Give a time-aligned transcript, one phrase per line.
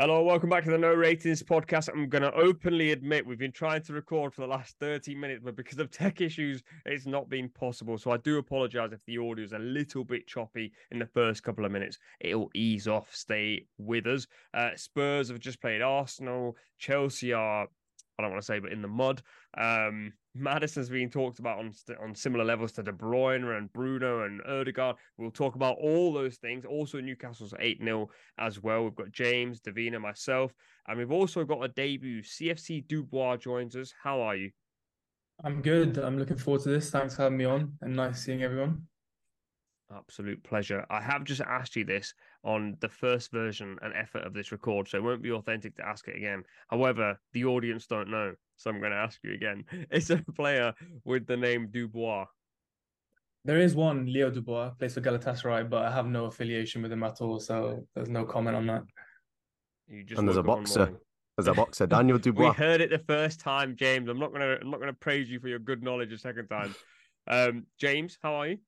[0.00, 1.90] Hello, welcome back to the No Ratings podcast.
[1.90, 5.42] I'm going to openly admit we've been trying to record for the last 30 minutes,
[5.44, 7.98] but because of tech issues, it's not been possible.
[7.98, 11.42] So I do apologize if the audio is a little bit choppy in the first
[11.42, 11.98] couple of minutes.
[12.18, 13.14] It'll ease off.
[13.14, 14.26] Stay with us.
[14.54, 16.56] Uh, Spurs have just played Arsenal.
[16.78, 17.68] Chelsea are
[18.20, 19.22] I don't want to say, but in the mud.
[19.56, 24.40] Um, Maddison's being talked about on on similar levels to De Bruyne and Bruno and
[24.42, 24.96] Odegaard.
[25.18, 26.64] We'll talk about all those things.
[26.64, 28.08] Also, Newcastle's 8 0
[28.38, 28.84] as well.
[28.84, 30.52] We've got James, Davina, myself,
[30.86, 32.22] and we've also got a debut.
[32.22, 33.92] CFC Dubois joins us.
[34.02, 34.50] How are you?
[35.42, 35.98] I'm good.
[35.98, 36.90] I'm looking forward to this.
[36.90, 38.82] Thanks for having me on and nice seeing everyone.
[39.92, 40.86] Absolute pleasure.
[40.90, 44.88] I have just asked you this on the first version and effort of this record,
[44.88, 46.42] so it won't be authentic to ask it again.
[46.68, 49.64] However, the audience don't know, so I'm going to ask you again.
[49.90, 50.72] Is there a player
[51.04, 52.26] with the name Dubois?
[53.44, 57.02] There is one, Leo Dubois, plays for Galatasaray, but I have no affiliation with him
[57.02, 58.82] at all, so there's no comment on that.
[59.88, 60.92] You just and there's a boxer.
[61.36, 62.50] There's a boxer, Daniel Dubois.
[62.50, 64.10] we heard it the first time, James.
[64.10, 66.74] I'm not gonna I'm not gonna praise you for your good knowledge a second time.
[67.28, 68.58] Um, James, how are you?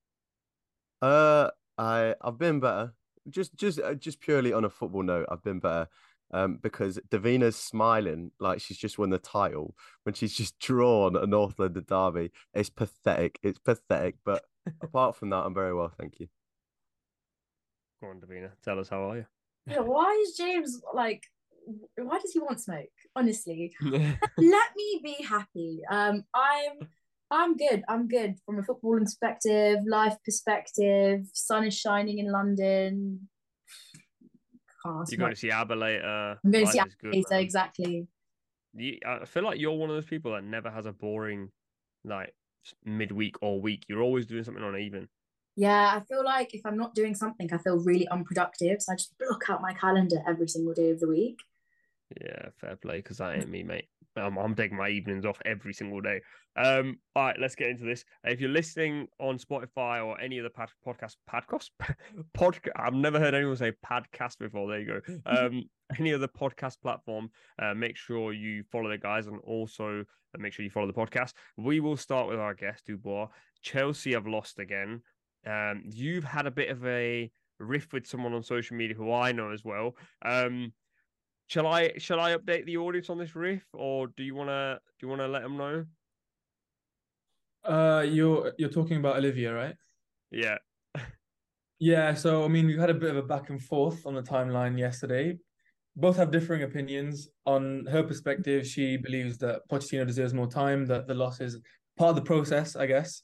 [1.01, 2.93] Uh, I I've been better.
[3.29, 5.87] Just just uh, just purely on a football note, I've been better.
[6.31, 11.27] Um, because Davina's smiling like she's just won the title when she's just drawn a
[11.27, 12.31] North London derby.
[12.55, 13.37] It's pathetic.
[13.43, 14.15] It's pathetic.
[14.25, 14.43] But
[14.81, 16.27] apart from that, I'm very well, thank you.
[18.01, 18.49] Go on, Davina.
[18.63, 19.25] Tell us how are you?
[19.67, 21.23] Yeah, why is James like?
[21.95, 22.89] Why does he want smoke?
[23.15, 25.79] Honestly, let me be happy.
[25.89, 26.87] Um, I'm
[27.33, 27.83] I'm good.
[27.89, 31.25] I'm good from a footballing perspective, life perspective.
[31.33, 33.27] Sun is shining in London.
[34.85, 36.37] Can't you're going to see ABBA later.
[36.43, 38.07] I'm going to see ABBA later, exactly.
[38.75, 41.49] You, I feel like you're one of those people that never has a boring,
[42.03, 42.35] like
[42.85, 43.83] midweek or week.
[43.87, 45.07] You're always doing something on even.
[45.55, 48.81] Yeah, I feel like if I'm not doing something, I feel really unproductive.
[48.81, 51.39] So I just block out my calendar every single day of the week.
[52.21, 53.87] Yeah, fair play, because that ain't me, mate.
[54.15, 56.21] I'm, I'm taking my evenings off every single day.
[56.55, 58.05] Um, all right, let's get into this.
[58.23, 61.69] If you're listening on Spotify or any of the pod- podcast podcasts,
[62.37, 64.69] podcast, I've never heard anyone say podcast before.
[64.69, 65.01] There you go.
[65.25, 65.63] Um,
[65.99, 67.29] any other podcast platform,
[67.61, 70.93] uh, make sure you follow the guys and also uh, make sure you follow the
[70.93, 71.33] podcast.
[71.57, 73.27] We will start with our guest Dubois.
[73.61, 75.01] Chelsea have lost again.
[75.45, 79.31] Um, you've had a bit of a riff with someone on social media who I
[79.31, 79.95] know as well.
[80.23, 80.73] Um,
[81.47, 85.05] Shall I shall I update the audience on this riff, or do you wanna do
[85.05, 85.85] you wanna let them know?
[87.63, 89.75] Uh, you're you're talking about Olivia, right?
[90.31, 90.57] Yeah.
[91.79, 92.13] yeah.
[92.13, 94.77] So I mean, we had a bit of a back and forth on the timeline
[94.77, 95.37] yesterday.
[95.95, 97.29] Both have differing opinions.
[97.45, 100.85] On her perspective, she believes that Pochettino deserves more time.
[100.87, 101.59] That the loss is
[101.97, 103.21] part of the process, I guess.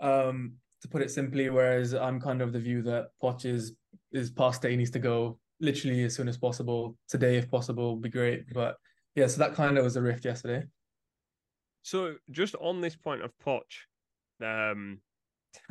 [0.00, 3.74] Um, to put it simply, whereas I'm kind of the view that Poch is
[4.12, 4.76] is past it.
[4.76, 6.96] Needs to go literally as soon as possible.
[7.08, 8.52] Today, if possible, would be great.
[8.52, 8.76] But
[9.14, 10.64] yeah, so that kind of was a rift yesterday.
[11.82, 13.62] So just on this point of Poch,
[14.44, 15.00] um,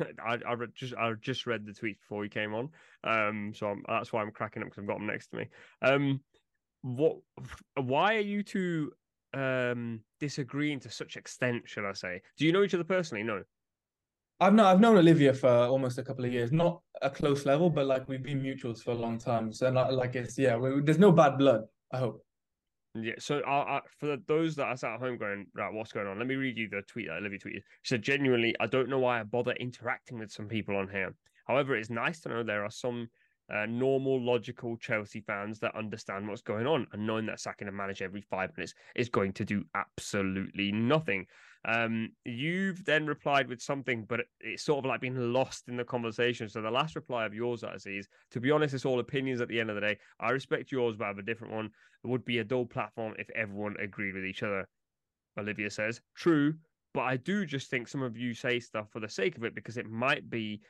[0.00, 2.70] I I just I just read the tweet before he came on,
[3.04, 5.46] um, so I'm, that's why I'm cracking up because I've got him next to me.
[5.82, 6.20] Um,
[6.82, 7.18] what?
[7.76, 8.92] Why are you two
[9.34, 11.62] um disagreeing to such extent?
[11.66, 12.22] Shall I say?
[12.36, 13.22] Do you know each other personally?
[13.22, 13.42] No.
[14.40, 17.70] I've known I've known Olivia for almost a couple of years, not a close level,
[17.70, 19.52] but like we've been mutuals for a long time.
[19.52, 21.64] So like, like it's yeah, we, there's no bad blood.
[21.92, 22.24] I hope.
[22.94, 23.14] Yeah.
[23.18, 26.18] So I, I, for those that are sat at home going right, what's going on?
[26.18, 27.62] Let me read you the tweet that Olivia tweeted.
[27.82, 31.14] She said, "Genuinely, I don't know why I bother interacting with some people on here.
[31.46, 33.08] However, it's nice to know there are some
[33.52, 37.72] uh, normal, logical Chelsea fans that understand what's going on and knowing that sacking a
[37.72, 41.26] manager every five minutes is going to do absolutely nothing.
[41.68, 45.84] Um, you've then replied with something, but it's sort of like been lost in the
[45.84, 46.48] conversation.
[46.48, 49.60] So the last reply of yours, is to be honest, it's all opinions at the
[49.60, 49.98] end of the day.
[50.18, 51.66] I respect yours, but I have a different one.
[51.66, 54.66] It would be a dull platform if everyone agreed with each other.
[55.38, 56.54] Olivia says, true,
[56.94, 59.54] but I do just think some of you say stuff for the sake of it
[59.54, 60.62] because it might be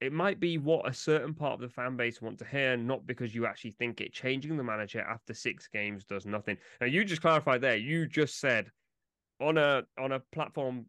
[0.00, 3.06] it might be what a certain part of the fan base want to hear, not
[3.06, 4.12] because you actually think it.
[4.12, 6.56] Changing the manager after six games does nothing.
[6.80, 7.76] Now you just clarified there.
[7.76, 8.70] You just said
[9.42, 10.86] on a on a platform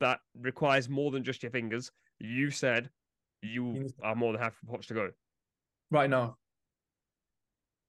[0.00, 1.90] that requires more than just your fingers.
[2.20, 2.90] You said
[3.42, 5.10] you are more than happy for Poch to go.
[5.90, 6.36] Right now,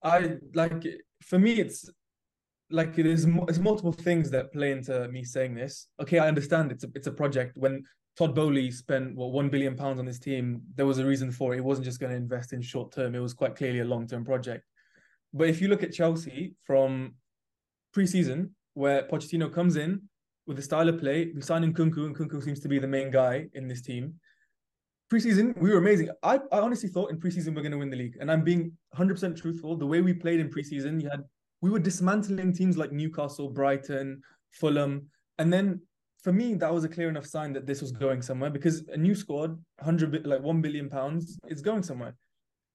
[0.04, 0.84] I like
[1.22, 1.60] for me.
[1.60, 1.90] It's
[2.70, 5.88] like there's there's multiple things that play into me saying this.
[6.02, 7.58] Okay, I understand it's a it's a project.
[7.58, 7.84] When
[8.18, 10.62] Todd Boehly spent what one billion pounds on this team.
[10.76, 11.58] There was a reason for it.
[11.58, 13.14] It wasn't just going to invest in short term.
[13.14, 14.64] It was quite clearly a long term project.
[15.34, 17.16] But if you look at Chelsea from
[17.94, 20.02] pre-season, where Pochettino comes in
[20.46, 22.88] with a style of play, we sign in Nkunku, and Nkunku seems to be the
[22.88, 24.14] main guy in this team.
[25.12, 26.10] preseason we were amazing.
[26.22, 28.72] I, I honestly thought in preseason we're going to win the league, and I'm being
[28.96, 29.76] 100% truthful.
[29.76, 31.24] The way we played in preseason, you had
[31.62, 35.08] we were dismantling teams like Newcastle, Brighton, Fulham,
[35.40, 35.82] and then
[36.24, 38.98] for me that was a clear enough sign that this was going somewhere because a
[38.98, 42.16] new squad, 100 like 1 billion pounds, is going somewhere.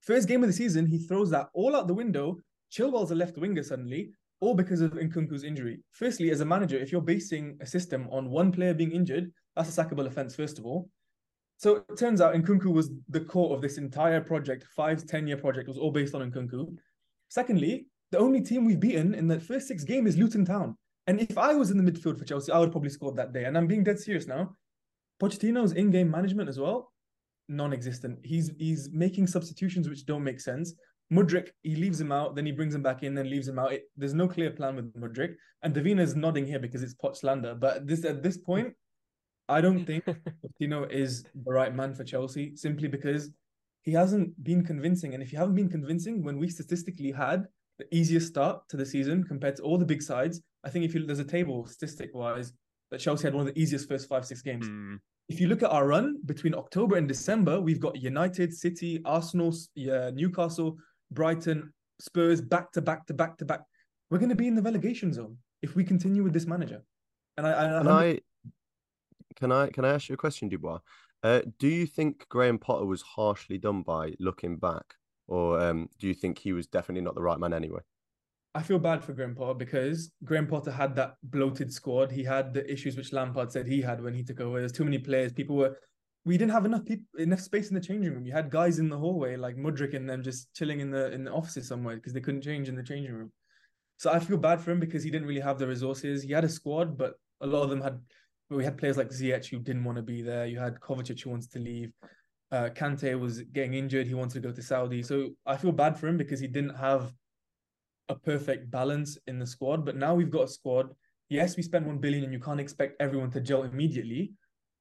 [0.01, 2.39] First game of the season, he throws that all out the window.
[2.73, 5.81] Chilwell's a left winger suddenly, all because of Nkunku's injury.
[5.93, 9.77] Firstly, as a manager, if you're basing a system on one player being injured, that's
[9.77, 10.89] a sackable offense, first of all.
[11.59, 15.37] So it turns out Nkunku was the core of this entire project, five, 10 year
[15.37, 16.75] project, was all based on Nkunku.
[17.29, 20.77] Secondly, the only team we've beaten in the first six games is Luton Town.
[21.07, 23.45] And if I was in the midfield for Chelsea, I would probably score that day.
[23.45, 24.55] And I'm being dead serious now.
[25.21, 26.93] Pochettino's in-game management as well,
[27.49, 28.21] non-existent.
[28.25, 30.73] He's he's making substitutions which don't make sense.
[31.13, 33.73] Mudryk, he leaves him out, then he brings him back in, then leaves him out.
[33.73, 35.35] It, there's no clear plan with Mudryk.
[35.63, 37.55] And Davina's nodding here because it's Poch slander.
[37.55, 38.75] But this at this point,
[39.49, 43.31] I don't think Pochettino is the right man for Chelsea simply because
[43.83, 45.15] he hasn't been convincing.
[45.15, 47.47] And if you haven't been convincing, when we statistically had
[47.79, 50.95] the easiest start to the season compared to all the big sides, I think if
[50.95, 52.53] you there's a table statistic wise
[52.91, 54.69] that Chelsea had one of the easiest first five six games.
[54.69, 54.99] Mm.
[55.29, 59.55] If you look at our run between October and December, we've got United, City, Arsenal,
[59.77, 60.77] yeah, Newcastle,
[61.11, 63.61] Brighton, Spurs back to back to back to back.
[64.11, 66.83] We're going to be in the relegation zone if we continue with this manager.
[67.37, 68.21] And I, I, Can I
[69.37, 70.81] can I can I ask you a question, Dubois?
[71.23, 74.95] Uh, do you think Graham Potter was harshly done by looking back,
[75.29, 77.81] or um, do you think he was definitely not the right man anyway?
[78.55, 82.11] I feel bad for Graham Potter because Graham Potter had that bloated squad.
[82.11, 84.59] He had the issues which Lampard said he had when he took over.
[84.59, 85.33] There's too many players.
[85.33, 85.77] People were
[86.25, 88.27] we didn't have enough people enough space in the changing room.
[88.27, 91.25] You had guys in the hallway like Mudryk and them just chilling in the in
[91.25, 93.33] the offices somewhere because they couldn't change in the changing room.
[93.97, 96.23] So I feel bad for him because he didn't really have the resources.
[96.23, 98.01] He had a squad, but a lot of them had
[98.51, 100.47] we had players like Ziyech who didn't want to be there.
[100.47, 101.93] You had Kovacic who wants to leave.
[102.53, 104.07] Uh, Kante was getting injured.
[104.07, 105.03] He wanted to go to Saudi.
[105.03, 107.13] So I feel bad for him because he didn't have
[108.09, 109.87] a perfect balance in the squad.
[109.87, 110.89] But now we've got a squad.
[111.29, 114.33] Yes, we spent one billion, and you can't expect everyone to gel immediately.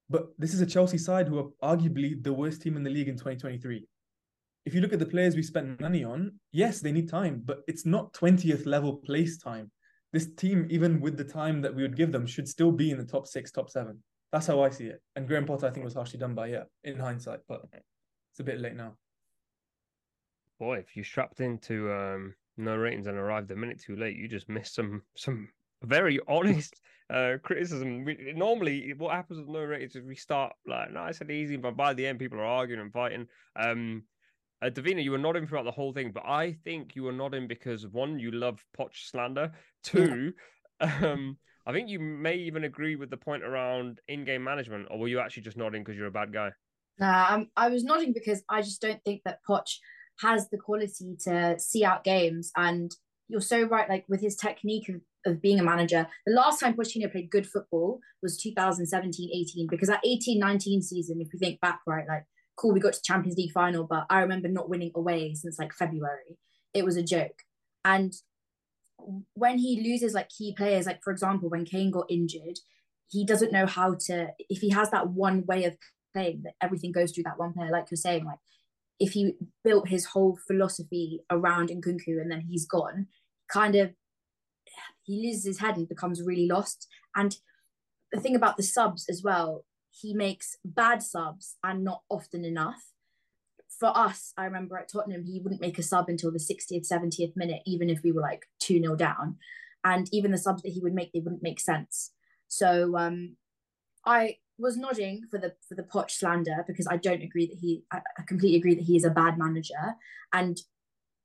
[0.10, 3.08] But this is a Chelsea side who are arguably the worst team in the league
[3.08, 3.86] in 2023.
[4.66, 7.60] If you look at the players we spent money on, yes, they need time, but
[7.68, 9.72] it's not 20th level place time.
[10.12, 12.98] This team, even with the time that we would give them, should still be in
[12.98, 14.04] the top six, top seven.
[14.32, 15.02] That's how I see it.
[15.16, 18.44] And Graham Potter, I think, was harshly done by, yeah, in hindsight, but it's a
[18.44, 18.96] bit late now.
[20.60, 24.28] Boy, if you strapped into um, no ratings and arrived a minute too late, you
[24.28, 25.48] just missed some some
[25.84, 26.80] very honest
[27.10, 28.06] uh, criticism.
[28.06, 31.76] We, normally, what happens with no ratings is we start like nice and easy, but
[31.76, 33.28] by the end, people are arguing and fighting.
[33.56, 34.04] Um,
[34.62, 37.48] uh, Davina, you were nodding throughout the whole thing, but I think you were nodding
[37.48, 39.52] because one, you love Poch slander.
[39.84, 40.34] Two,
[40.82, 45.08] um, I think you may even agree with the point around in-game management, or were
[45.08, 46.52] you actually just nodding because you're a bad guy?
[47.00, 49.78] Nah, I was nodding because I just don't think that Poch
[50.20, 52.52] has the quality to see out games.
[52.58, 52.92] And
[53.30, 54.96] you're so right, like with his technique of,
[55.30, 56.08] of being a manager.
[56.26, 61.22] The last time Pochettino played good football was 2017 18, because that 18 19 season,
[61.22, 62.26] if we think back, right, like
[62.58, 65.74] cool, we got to Champions League final, but I remember not winning away since like
[65.74, 66.38] February.
[66.74, 67.44] It was a joke.
[67.86, 68.14] And
[69.34, 72.60] when he loses like key players, like for example, when Kane got injured,
[73.10, 75.78] he doesn't know how to, if he has that one way of
[76.14, 78.40] playing, that everything goes through that one player, like you're saying, like
[79.00, 83.08] if he built his whole philosophy around Nkunku and then he's gone,
[83.52, 83.92] kind of
[85.10, 86.88] he loses his head and becomes really lost.
[87.16, 87.36] And
[88.12, 92.92] the thing about the subs as well, he makes bad subs and not often enough.
[93.80, 97.36] For us, I remember at Tottenham, he wouldn't make a sub until the 60th, 70th
[97.36, 99.38] minute, even if we were like 2 0 down.
[99.84, 102.12] And even the subs that he would make, they wouldn't make sense.
[102.48, 103.38] So um,
[104.06, 107.84] I was nodding for the for the Poch slander because I don't agree that he
[107.92, 109.96] I completely agree that he is a bad manager
[110.34, 110.60] and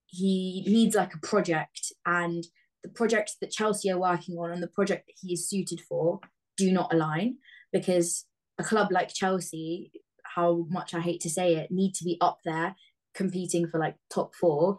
[0.06, 2.46] he needs like a project and
[2.84, 6.20] the project that Chelsea are working on and the project that he is suited for
[6.56, 7.38] do not align
[7.72, 8.26] because
[8.58, 9.90] a club like Chelsea,
[10.22, 12.76] how much I hate to say it, need to be up there
[13.14, 14.78] competing for like top four,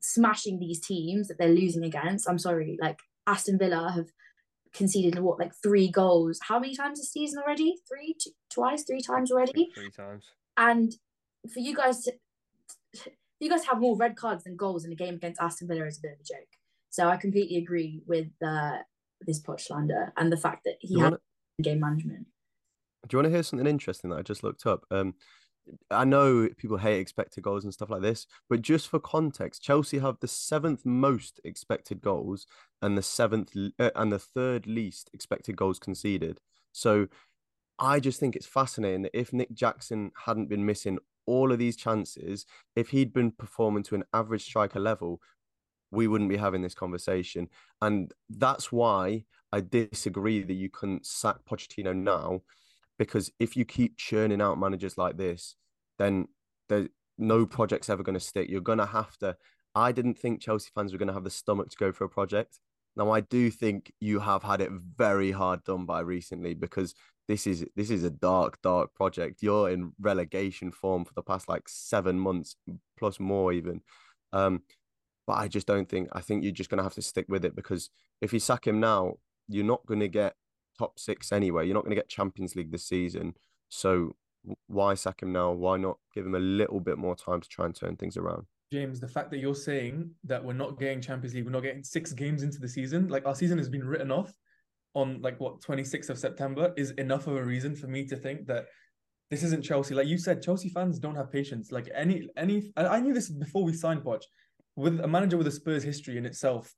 [0.00, 2.28] smashing these teams that they're losing against.
[2.28, 4.10] I'm sorry, like Aston Villa have
[4.74, 6.38] conceded what like three goals.
[6.42, 7.76] How many times this season already?
[7.88, 9.70] Three, two, twice, three times already.
[9.74, 10.24] Three times.
[10.56, 10.92] And
[11.52, 12.12] for you guys to,
[13.40, 15.98] you guys have more red cards than goals in a game against Aston Villa is
[15.98, 16.59] a bit of a joke.
[16.90, 18.78] So I completely agree with uh,
[19.20, 21.18] this Poch slander and the fact that he had wanna-
[21.62, 22.26] game management.
[23.08, 24.84] Do you want to hear something interesting that I just looked up?
[24.90, 25.14] Um,
[25.90, 29.98] I know people hate expected goals and stuff like this, but just for context, Chelsea
[29.98, 32.46] have the seventh most expected goals
[32.82, 36.40] and the seventh uh, and the third least expected goals conceded.
[36.72, 37.08] So
[37.78, 41.76] I just think it's fascinating that if Nick Jackson hadn't been missing all of these
[41.76, 45.20] chances, if he'd been performing to an average striker level,
[45.90, 47.48] we wouldn't be having this conversation.
[47.80, 52.42] And that's why I disagree that you couldn't sack Pochettino now,
[52.98, 55.56] because if you keep churning out managers like this,
[55.98, 56.28] then
[56.68, 58.48] there's no project's ever going to stick.
[58.48, 59.36] You're going to have to.
[59.74, 62.08] I didn't think Chelsea fans were going to have the stomach to go for a
[62.08, 62.58] project.
[62.96, 66.94] Now I do think you have had it very hard done by recently because
[67.28, 69.42] this is this is a dark, dark project.
[69.42, 72.56] You're in relegation form for the past like seven months
[72.98, 73.82] plus more even.
[74.32, 74.62] Um,
[75.30, 77.54] but I just don't think I think you're just gonna have to stick with it
[77.54, 77.88] because
[78.20, 79.14] if you sack him now,
[79.46, 80.34] you're not gonna get
[80.76, 81.66] top six anyway.
[81.66, 83.34] You're not gonna get Champions League this season.
[83.68, 84.16] So
[84.66, 85.52] why sack him now?
[85.52, 88.46] Why not give him a little bit more time to try and turn things around?
[88.72, 91.84] James, the fact that you're saying that we're not getting Champions League, we're not getting
[91.84, 94.34] six games into the season, like our season has been written off
[94.94, 98.48] on like what 26th of September is enough of a reason for me to think
[98.48, 98.66] that
[99.30, 99.94] this isn't Chelsea.
[99.94, 101.70] Like you said, Chelsea fans don't have patience.
[101.70, 104.24] Like any any I knew this before we signed Poch.
[104.76, 106.72] With a manager with a Spurs history in itself,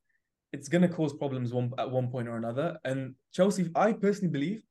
[0.53, 2.79] it's gonna cause problems one at one point or another.
[2.85, 4.63] And Chelsea, I personally believe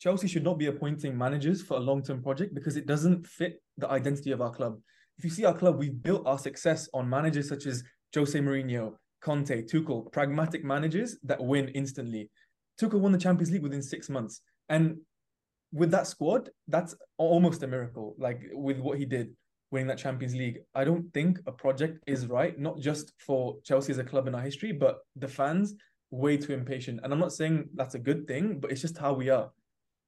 [0.00, 3.88] Chelsea should not be appointing managers for a long-term project because it doesn't fit the
[3.88, 4.78] identity of our club.
[5.18, 7.84] If you see our club, we've built our success on managers such as
[8.14, 12.30] Jose Mourinho, Conte, Tuchel, pragmatic managers that win instantly.
[12.80, 14.40] Tuchel won the Champions League within six months.
[14.70, 14.96] And
[15.72, 18.14] with that squad, that's almost a miracle.
[18.18, 19.36] Like with what he did,
[19.70, 20.60] winning that Champions League.
[20.74, 24.34] I don't think a project is right, not just for Chelsea as a club in
[24.34, 25.74] our history, but the fans
[26.10, 27.00] way too impatient.
[27.02, 29.50] And I'm not saying that's a good thing, but it's just how we are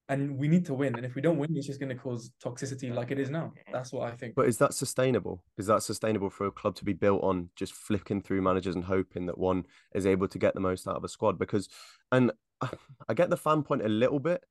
[0.08, 0.94] and we need to win.
[0.96, 3.52] And if we don't win, it's just going to cause toxicity like it is now.
[3.72, 4.34] That's what I think.
[4.34, 5.42] But is that sustainable?
[5.56, 8.84] Is that sustainable for a club to be built on just flicking through managers and
[8.84, 9.64] hoping that one
[9.94, 11.38] is able to get the most out of a squad?
[11.38, 11.68] Because,
[12.10, 12.32] and
[13.08, 14.44] I get the fan point a little bit,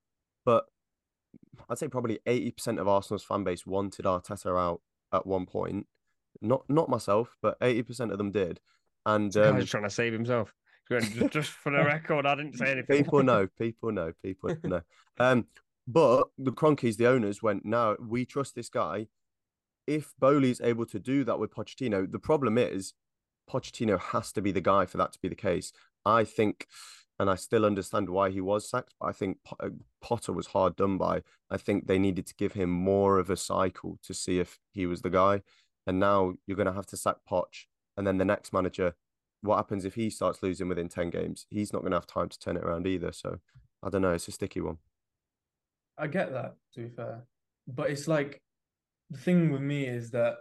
[0.46, 0.65] but
[1.70, 4.82] I'd say probably 80% of Arsenal's fan base wanted Arteta out
[5.13, 5.88] at one point.
[6.41, 8.60] Not not myself, but 80% of them did.
[9.06, 10.53] And um, just trying to save himself.
[11.30, 12.98] Just for the record, I didn't say anything.
[12.98, 14.82] People know, people know, people know.
[15.20, 15.46] Um,
[15.88, 19.08] but the Kroenkes, the owners, went, no, we trust this guy.
[19.88, 22.94] If Boehly's able to do that with Pochettino, the problem is
[23.50, 25.74] Pochettino has to be the guy for that to be the case.
[26.06, 26.68] I think,
[27.21, 29.69] and I still understand why he was sacked, but I think uh,
[30.01, 31.21] Potter was hard done by.
[31.49, 34.85] I think they needed to give him more of a cycle to see if he
[34.85, 35.41] was the guy.
[35.85, 38.95] And now you're going to have to sack Poch, and then the next manager
[39.41, 41.45] what happens if he starts losing within 10 games?
[41.49, 43.11] He's not going to have time to turn it around either.
[43.11, 43.39] So
[43.83, 44.11] I don't know.
[44.11, 44.77] It's a sticky one.
[45.97, 47.23] I get that, to be fair.
[47.67, 48.41] But it's like
[49.09, 50.35] the thing with me is that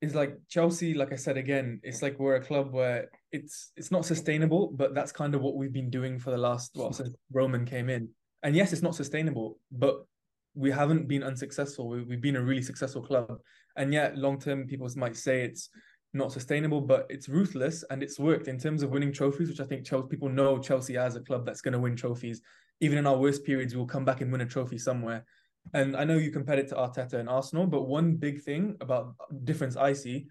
[0.00, 3.90] it's like Chelsea, like I said again, it's like we're a club where it's it's
[3.90, 7.10] not sustainable, but that's kind of what we've been doing for the last well since
[7.32, 8.08] Roman came in.
[8.42, 10.04] And yes, it's not sustainable, but
[10.54, 11.88] we haven't been unsuccessful.
[11.88, 13.38] We, we've been a really successful club,
[13.76, 15.70] and yet long term people might say it's
[16.14, 19.64] not sustainable, but it's ruthless and it's worked in terms of winning trophies, which I
[19.64, 22.40] think Chelsea people know Chelsea as a club that's going to win trophies.
[22.80, 25.24] Even in our worst periods, we'll come back and win a trophy somewhere.
[25.74, 29.14] And I know you compared it to Arteta and Arsenal, but one big thing about
[29.44, 30.28] difference I see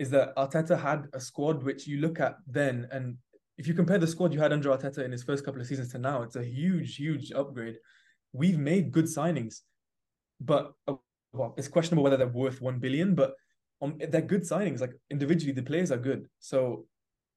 [0.00, 3.18] is that Arteta had a squad which you look at then, and
[3.58, 5.92] if you compare the squad you had under Arteta in his first couple of seasons
[5.92, 7.76] to now, it's a huge, huge upgrade.
[8.32, 9.60] We've made good signings,
[10.40, 10.94] but uh,
[11.34, 13.14] well, it's questionable whether they're worth one billion.
[13.14, 13.34] But
[13.82, 14.80] um, they're good signings.
[14.80, 16.26] Like individually, the players are good.
[16.38, 16.86] So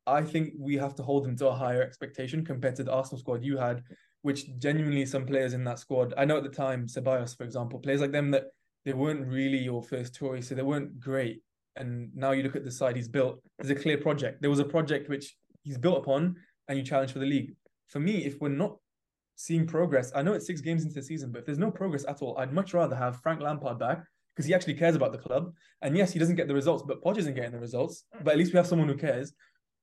[0.08, 3.20] I think we have to hold them to a higher expectation compared to the Arsenal
[3.20, 3.84] squad you had,
[4.22, 6.14] which genuinely some players in that squad.
[6.16, 8.46] I know at the time, Ceballos, for example, players like them that
[8.86, 11.42] they weren't really your first choice, so they weren't great.
[11.76, 13.42] And now you look at the side he's built.
[13.60, 14.42] There's a clear project.
[14.42, 16.36] There was a project which he's built upon,
[16.68, 17.56] and you challenge for the league.
[17.88, 18.78] For me, if we're not
[19.36, 22.06] seeing progress, I know it's six games into the season, but if there's no progress
[22.08, 24.04] at all, I'd much rather have Frank Lampard back
[24.36, 25.54] because he actually cares about the club.
[25.82, 28.06] And yes, he doesn't get the results, but Poch isn't getting the results.
[28.24, 29.34] But at least we have someone who cares.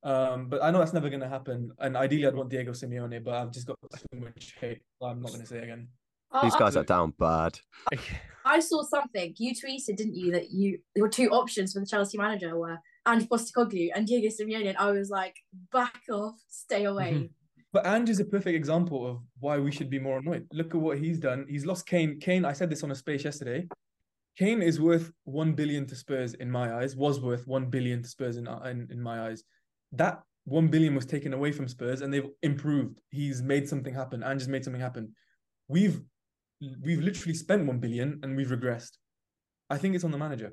[0.02, 1.70] Um, but I know that's never going to happen.
[1.78, 3.76] And ideally, I'd want Diego Simeone, but I've just got
[4.12, 4.80] too much hate.
[5.02, 5.88] I'm not going to say again.
[6.32, 7.58] Oh, These guys are down bad.
[8.44, 10.32] I saw something you tweeted, didn't you?
[10.32, 14.68] That you your two options for the Chelsea manager were Ange Postecoglou and Diego Simeone.
[14.68, 15.36] And I was like,
[15.72, 16.92] back off, stay mm-hmm.
[16.92, 17.30] away.
[17.72, 20.46] But Ange is a perfect example of why we should be more annoyed.
[20.52, 21.46] Look at what he's done.
[21.48, 22.18] He's lost Kane.
[22.18, 23.68] Kane, I said this on a space yesterday.
[24.36, 26.96] Kane is worth one billion to Spurs in my eyes.
[26.96, 29.44] Was worth one billion to Spurs in uh, in, in my eyes.
[29.92, 33.00] That one billion was taken away from Spurs, and they've improved.
[33.10, 35.14] He's made something happen, and just made something happen.
[35.68, 36.00] We've
[36.82, 38.92] we've literally spent one billion, and we've regressed.
[39.68, 40.52] I think it's on the manager.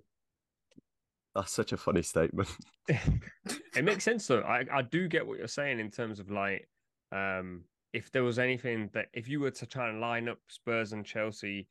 [1.36, 2.50] That's such a funny statement.
[2.88, 4.42] it makes sense though.
[4.42, 6.68] I, I do get what you're saying in terms of like
[7.12, 10.94] um if there was anything that if you were to try and line up Spurs
[10.94, 11.68] and Chelsea,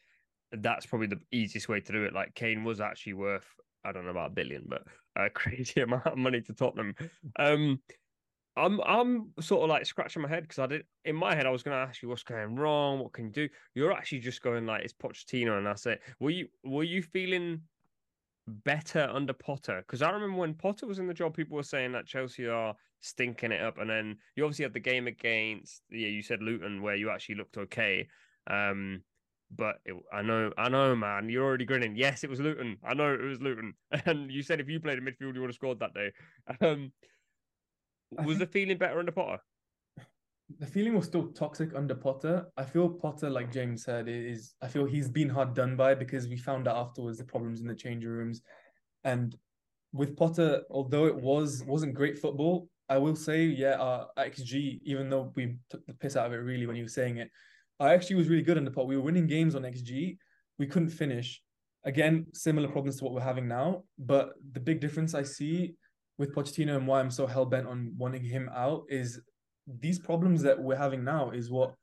[0.53, 2.15] that's probably the easiest way to do it.
[2.15, 3.47] Like Kane was actually worth
[3.85, 4.83] I don't know about a billion, but
[5.17, 6.95] a crazy amount of money to Tottenham.
[7.39, 7.81] Um,
[8.57, 11.51] I'm I'm sort of like scratching my head because I did in my head I
[11.51, 13.49] was going to ask you what's going wrong, what can you do?
[13.75, 16.01] You're actually just going like it's Pochettino, and that's it.
[16.21, 17.63] Were you were you feeling
[18.47, 19.83] better under Potter?
[19.87, 22.75] Because I remember when Potter was in the job, people were saying that Chelsea are
[23.01, 26.83] stinking it up, and then you obviously had the game against yeah you said Luton
[26.83, 28.09] where you actually looked okay.
[28.47, 29.03] Um,
[29.55, 31.29] but it, I know, I know, man.
[31.29, 31.95] You're already grinning.
[31.95, 32.79] Yes, it was Luton.
[32.85, 33.75] I know it was Luton.
[34.07, 36.13] And you said if you played in midfield, you would have scored that day.
[36.61, 36.93] Um,
[38.25, 39.43] was the feeling better under Potter?
[40.59, 42.47] The feeling was still toxic under Potter.
[42.57, 46.29] I feel Potter, like James said, is I feel he's been hard done by because
[46.29, 48.43] we found out afterwards the problems in the changing rooms,
[49.03, 49.37] and
[49.93, 55.11] with Potter, although it was wasn't great football, I will say, yeah, our XG, even
[55.11, 57.31] though we took the piss out of it really when he was saying it,
[57.81, 58.87] I actually was really good under Potter.
[58.87, 60.17] We were winning games on XG,
[60.59, 61.43] we couldn't finish.
[61.85, 65.75] Again, similar problems to what we're having now, but the big difference I see
[66.19, 69.21] with Pochettino and why I'm so hell bent on wanting him out is
[69.81, 71.75] these problems that we're having now is what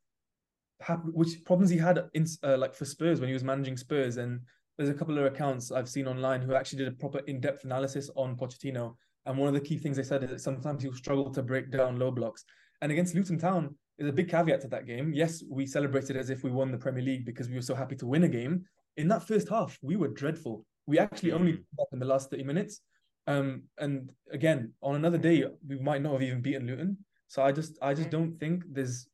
[0.82, 4.18] happened, which problems he had in uh, like for Spurs when he was managing Spurs.
[4.18, 4.42] And
[4.78, 8.10] there's a couple of accounts I've seen online who actually did a proper in-depth analysis
[8.16, 8.96] on Pochettino.
[9.26, 11.72] And one of the key things they said is that sometimes he'll struggle to break
[11.72, 12.44] down low blocks.
[12.82, 15.14] And against Luton Town there's a big caveat to that game.
[15.14, 17.96] Yes we celebrated as if we won the Premier League because we were so happy
[17.98, 18.66] to win a game.
[18.98, 20.66] In that first half we were dreadful.
[20.88, 21.64] We actually only mm.
[21.94, 22.82] in the last 30 minutes
[23.28, 26.98] um, and again, on another day, we might not have even beaten Luton.
[27.28, 29.08] So I just, I just don't think there's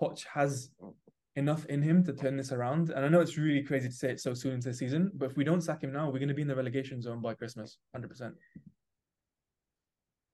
[0.00, 0.70] Poch has
[1.36, 2.90] enough in him to turn this around.
[2.90, 5.30] And I know it's really crazy to say it so soon into the season, but
[5.30, 7.34] if we don't sack him now, we're going to be in the relegation zone by
[7.34, 8.34] Christmas, hundred percent.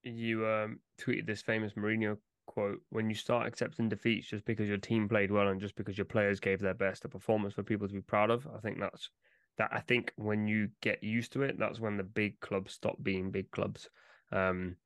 [0.02, 4.78] You um, tweeted this famous Mourinho quote: "When you start accepting defeats just because your
[4.78, 7.88] team played well and just because your players gave their best, a performance for people
[7.88, 9.10] to be proud of." I think that's
[9.58, 12.96] that I think when you get used to it, that's when the big clubs stop
[13.02, 13.90] being big clubs.
[14.32, 14.76] Um,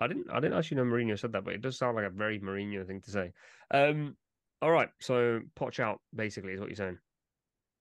[0.00, 2.10] I didn't I didn't actually know Mourinho said that, but it does sound like a
[2.10, 3.32] very Mourinho thing to say.
[3.72, 4.16] Um,
[4.62, 6.98] all right, so Poch out basically is what you're saying.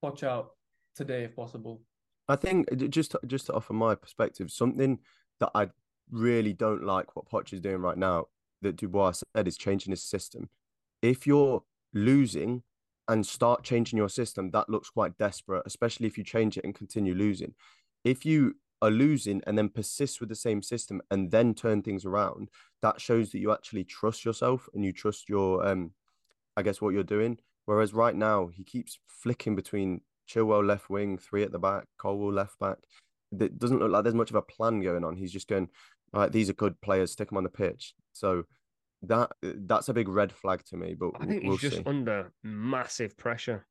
[0.03, 0.51] Poch out
[0.95, 1.81] today if possible.
[2.27, 4.99] I think just to, just to offer my perspective, something
[5.39, 5.67] that I
[6.11, 8.25] really don't like what Poch is doing right now
[8.61, 10.49] that Dubois said is changing his system.
[11.01, 12.63] If you're losing
[13.07, 16.75] and start changing your system, that looks quite desperate, especially if you change it and
[16.75, 17.53] continue losing.
[18.03, 22.05] If you are losing and then persist with the same system and then turn things
[22.05, 22.49] around,
[22.81, 25.91] that shows that you actually trust yourself and you trust your um
[26.55, 27.37] I guess what you're doing.
[27.65, 32.33] Whereas right now he keeps flicking between Chilwell left wing, three at the back, Colwill
[32.33, 32.77] left back.
[33.39, 35.15] It doesn't look like there's much of a plan going on.
[35.15, 35.69] He's just going,
[36.13, 37.93] all right, these are good players, stick them on the pitch.
[38.13, 38.43] So
[39.03, 40.95] that uh, that's a big red flag to me.
[40.95, 41.83] But I think we'll he's just see.
[41.85, 43.65] under massive pressure.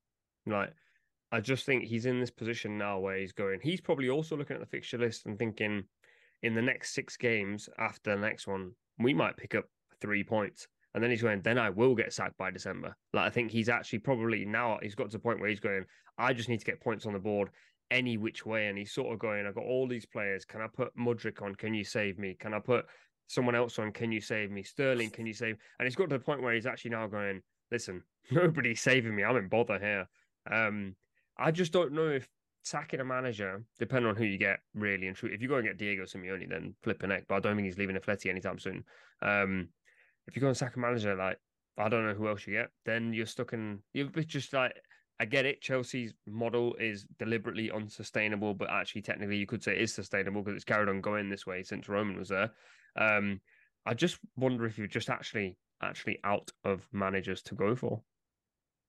[0.46, 0.72] Like,
[1.32, 3.60] I just think he's in this position now where he's going.
[3.62, 5.84] He's probably also looking at the fixture list and thinking,
[6.42, 9.64] in the next six games after the next one, we might pick up
[10.00, 10.68] three points.
[10.94, 12.96] And then he's going, then I will get sacked by December.
[13.12, 15.84] Like, I think he's actually probably now he's got to the point where he's going,
[16.16, 17.50] I just need to get points on the board
[17.90, 18.68] any which way.
[18.68, 20.46] And he's sort of going, I've got all these players.
[20.46, 21.54] Can I put Mudryk on?
[21.54, 22.34] Can you save me?
[22.38, 22.86] Can I put
[23.26, 24.62] someone else on, can you save me?
[24.62, 25.56] Sterling, can you save?
[25.78, 29.24] And it's got to the point where he's actually now going, listen, nobody's saving me.
[29.24, 30.08] I'm in bother here.
[30.50, 30.94] Um,
[31.38, 32.28] I just don't know if
[32.62, 35.30] sacking a manager, depending on who you get, really and true.
[35.32, 37.24] If you go and get Diego Simeone, then flip a neck.
[37.28, 38.84] But I don't think he's leaving a Atleti anytime soon.
[39.22, 39.68] Um,
[40.26, 41.38] if you go and sack a manager, like
[41.78, 43.80] I don't know who else you get, then you're stuck in.
[43.92, 44.74] You're just like
[45.18, 45.62] I get it.
[45.62, 50.56] Chelsea's model is deliberately unsustainable, but actually, technically, you could say it is sustainable because
[50.56, 52.50] it's carried on going this way since Roman was there.
[52.96, 53.40] Um,
[53.84, 58.02] I just wonder if you're just actually actually out of managers to go for.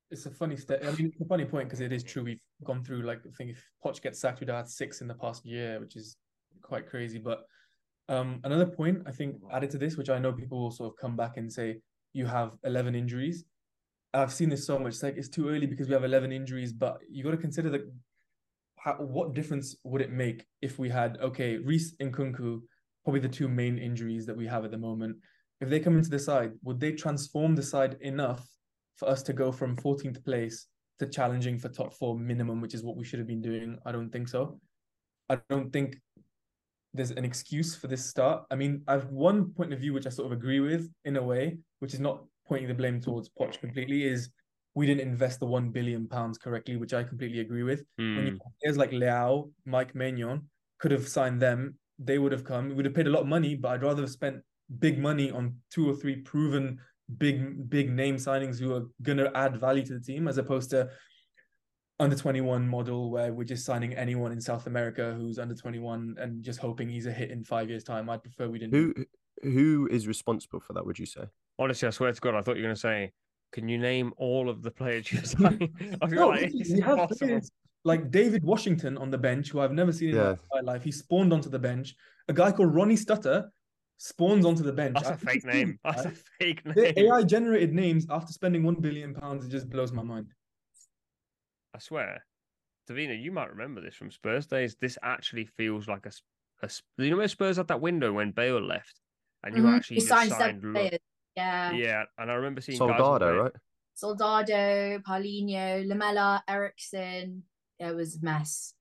[0.09, 0.83] It's a funny step.
[0.83, 2.23] I mean, it's a funny point because it is true.
[2.23, 5.13] We've gone through like I think if Poch gets sacked, we'd had six in the
[5.13, 6.15] past year, which is
[6.61, 7.19] quite crazy.
[7.19, 7.43] But
[8.09, 10.97] um, another point I think added to this, which I know people will sort of
[10.97, 11.81] come back and say
[12.13, 13.43] you have eleven injuries.
[14.13, 14.93] I've seen this so much.
[14.93, 17.69] It's like it's too early because we have eleven injuries, but you got to consider
[17.71, 17.81] that.
[18.99, 22.61] What difference would it make if we had okay, Reese and Nkunku
[23.07, 25.15] probably the two main injuries that we have at the moment.
[25.61, 28.45] If they come into the side, would they transform the side enough
[28.97, 30.65] for us to go from 14th place
[30.99, 33.77] to challenging for top four minimum, which is what we should have been doing?
[33.85, 34.59] I don't think so.
[35.29, 35.95] I don't think
[36.93, 38.43] there's an excuse for this start.
[38.51, 41.23] I mean, I've one point of view which I sort of agree with in a
[41.23, 44.31] way, which is not pointing the blame towards Poch completely, is
[44.75, 47.85] we didn't invest the one billion pounds correctly, which I completely agree with.
[48.01, 48.15] Mm.
[48.17, 48.37] When you hmm.
[48.61, 50.41] players like Leao, Mike Maignan,
[50.77, 52.69] could have signed them they would have come.
[52.69, 54.37] We would have paid a lot of money, but I'd rather have spent
[54.79, 56.79] big money on two or three proven
[57.17, 60.89] big big name signings who are gonna add value to the team, as opposed to
[61.99, 66.43] under 21 model where we're just signing anyone in South America who's under 21 and
[66.43, 68.09] just hoping he's a hit in five years' time.
[68.09, 68.73] I'd prefer we didn't.
[68.75, 68.93] Who
[69.43, 70.85] who is responsible for that?
[70.85, 71.21] Would you say?
[71.57, 73.11] Honestly, I swear to God, I thought you were going to say,
[73.51, 75.69] "Can you name all of the players you signed?"
[76.01, 77.27] I feel No, like it's we have impossible.
[77.27, 77.51] players
[77.87, 80.35] like Deivid Washington on the bench, who I've never seen in Yeah.
[80.53, 80.83] my life.
[80.83, 81.95] He spawned onto the bench.
[82.27, 83.49] A guy called Ronnie Stutter
[83.97, 84.95] spawns onto the bench.
[84.95, 85.79] That's I a fake name.
[85.83, 86.75] That's a fake name.
[86.75, 89.45] The AI generated names after spending one billion pounds.
[89.45, 90.27] It just blows my mind.
[91.73, 92.25] I swear,
[92.89, 94.75] Davina, you might remember this from Spurs days.
[94.79, 96.11] This actually feels like a,
[96.65, 96.69] a
[97.03, 98.99] you know where Spurs had that window when Bale left,
[99.43, 99.75] and you Mhm.
[99.77, 100.99] actually signed signed, seven players.
[101.35, 101.71] Yeah.
[101.71, 103.51] yeah, and I remember seeing Soldado, played- right?
[103.93, 107.43] Soldado, Paulinho, Lamela, Eriksen.
[107.79, 108.73] It was a mess.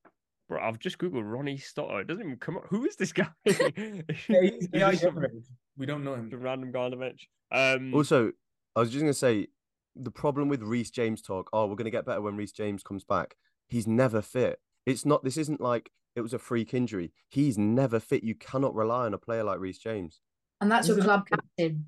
[0.48, 1.98] Bro, I've just googled Ronnie Stotto.
[1.98, 2.66] It doesn't even come up.
[2.70, 3.28] Who is this guy?
[3.44, 5.44] Yeah, he's He's AI just some- generated.
[5.76, 6.30] We don't know him.
[6.30, 7.28] some random guy on the bench.
[7.52, 8.32] Um, Also,
[8.74, 9.48] I was just gonna say
[9.94, 11.50] the problem with Reece James talk.
[11.52, 13.36] Oh, we're gonna get better when Reece James comes back.
[13.68, 14.58] He's never fit.
[14.86, 15.22] It's not.
[15.24, 17.12] This isn't like it was a freak injury.
[17.28, 18.24] He's never fit.
[18.24, 20.20] You cannot rely on a player like Reece James.
[20.62, 21.86] And that's This your is- club captain.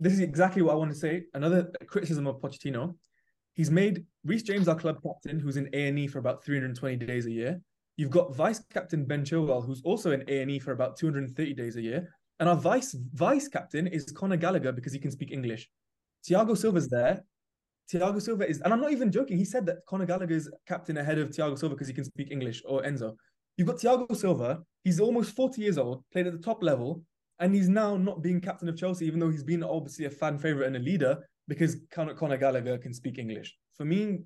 [0.00, 1.22] This is exactly what I want to say.
[1.32, 2.96] Another criticism of Pochettino.
[3.54, 6.96] He's made Reece James our club captain, who's in A and E for about 320
[6.96, 7.60] days a year.
[7.96, 11.54] You've got vice captain Ben Chilwell, who's also in A and E for about 230
[11.54, 12.08] days a year,
[12.40, 15.70] and our vice vice captain is Conor Gallagher because he can speak English.
[16.28, 17.22] Thiago Silva's there.
[17.92, 19.36] Thiago Silva is, and I'm not even joking.
[19.36, 22.32] He said that Conor Gallagher is captain ahead of Thiago Silva because he can speak
[22.32, 23.14] English or Enzo.
[23.56, 24.62] You've got Thiago Silva.
[24.82, 27.02] He's almost 40 years old, played at the top level,
[27.38, 30.38] and he's now not being captain of Chelsea, even though he's been obviously a fan
[30.38, 33.56] favorite and a leader because Conor, Conor Gallagher can speak English.
[33.76, 34.20] For me,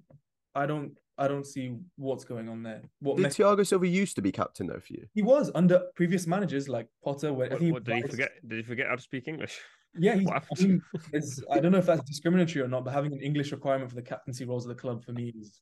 [0.54, 2.82] I don't, I don't see what's going on there.
[3.00, 5.06] What Did mess- Thiago Silva used to be captain though for you?
[5.14, 7.32] he was under previous managers like Potter.
[7.32, 8.30] Where I what, think what, did he forget?
[8.46, 9.58] Did he forget how to speak English?
[9.98, 12.92] Yeah, he's, What I, mean, it's, I don't know if that's discriminatory or not, but
[12.92, 15.60] having an English requirement for the captaincy roles of the club for me is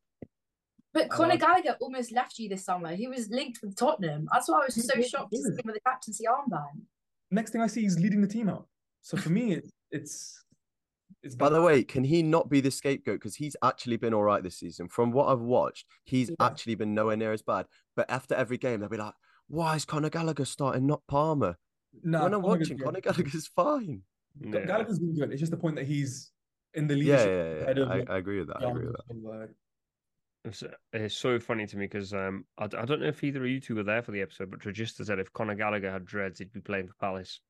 [0.93, 2.95] But Conor like- Gallagher almost left you this summer.
[2.95, 4.27] He was linked with Tottenham.
[4.33, 6.83] That's why I was He so was, shocked to see him with the captaincy armband.
[7.31, 8.67] next thing I see he's leading the team out.
[9.03, 10.45] So for me, it, it's it's
[11.35, 13.17] By the way, can he not be the scapegoat?
[13.21, 14.89] Because he's actually been all right this season.
[14.89, 16.37] From what I've watched, he's Yeah.
[16.41, 17.67] actually been nowhere near as bad.
[17.97, 19.15] But after every game, they'll be like,
[19.49, 21.59] "Why is Conor Gallagher starting, not Palmer?"
[22.03, 24.03] Nah, when I'm Conor watching, Gallagher- Conor Gallagher's fine.
[24.41, 24.67] Yeah.
[24.67, 25.33] Gallagher's been good.
[25.33, 26.31] It's just the point that he's
[26.75, 27.63] in the Yeah, leadership yeah, yeah.
[27.63, 28.63] ahead of, I, like, I agree with that.
[28.63, 29.49] I agree with that.
[30.45, 30.63] It's,
[30.93, 33.51] it's so funny to me because um, I, d- I don't know if either of
[33.51, 36.39] you two were there for the episode, but Tragista said if Conor Gallagher had dreads,
[36.39, 37.41] he'd be playing for Palace.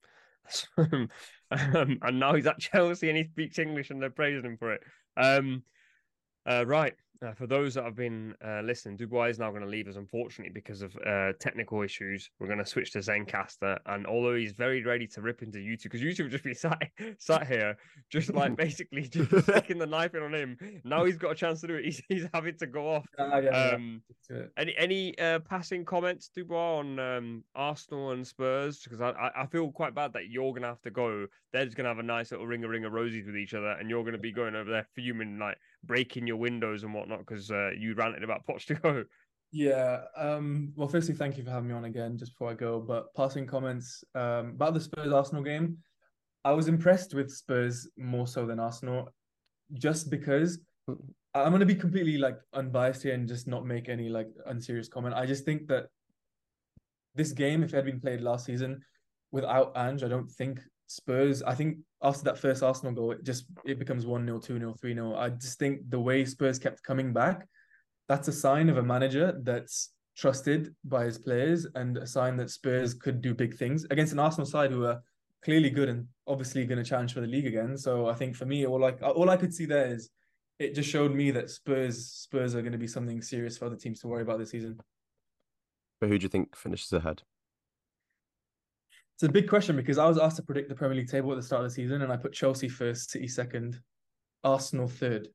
[0.79, 1.09] um,
[1.51, 4.83] and now he's at Chelsea and he speaks English and they're praising him for it.
[5.17, 5.63] Um,
[6.47, 6.95] uh, right.
[7.25, 9.97] Uh, for those that have been uh, listening, Dubois is now going to leave us,
[9.97, 12.31] unfortunately, because of uh, technical issues.
[12.39, 13.79] We're going to switch to Zencastr.
[13.87, 16.83] And although he's very ready to rip into YouTube, because YouTube just be sat,
[17.19, 17.77] sat here,
[18.11, 20.59] just like basically just sticking the knife in on him.
[20.85, 21.85] Now he's got a chance to do it.
[21.85, 23.07] He's, he's having to go off.
[23.19, 23.75] Ah, yeah, yeah.
[23.75, 24.53] Um, it.
[24.57, 28.81] any any uh, passing comments, Dubois, on um, Arsenal and Spurs?
[28.83, 31.27] Because I, I I feel quite bad that you're gonna have to go.
[31.53, 33.71] They're just gonna have a nice little ring a ring of rosies with each other,
[33.71, 37.51] and you're gonna be going over there fuming, like breaking your windows and whatnot, because
[37.51, 39.05] uh, you ranted about Poch to go.
[39.53, 40.01] Yeah.
[40.17, 42.81] Um, well, firstly, thank you for having me on again just before I go.
[42.81, 45.79] But passing comments um, about the Spurs Arsenal game,
[46.45, 49.09] I was impressed with Spurs more so than Arsenal,
[49.75, 50.59] just because
[51.35, 54.89] I'm going to be completely like unbiased here and just not make any like unserious
[54.89, 55.15] comment.
[55.15, 55.87] I just think that
[57.15, 58.83] this game, if it had been played last season
[59.33, 61.43] without Ange, I don't think Spurs.
[61.43, 64.75] I think after that first Arsenal goal, it just it becomes one 0 two 0
[64.81, 67.49] three 0 I just think the way Spurs kept coming back
[68.09, 72.51] that's a sign of a manager that's trusted by his players and a sign that
[72.51, 75.03] Spurs could do big things against an Arsenal side who are
[75.45, 77.77] clearly good and obviously going to challenge for the league again.
[77.77, 80.09] So I think for me, all like all I could see there is
[80.59, 83.77] it just showed me that Spurs Spurs are going to be something serious for other
[83.77, 84.79] teams to worry about this season.
[86.01, 87.23] But who do you think finishes ahead?
[89.17, 91.37] It's a big question because I was asked to predict the Premier League table at
[91.37, 93.81] the start of the season, and I put Chelsea first, City second,
[94.45, 95.29] Arsenal third,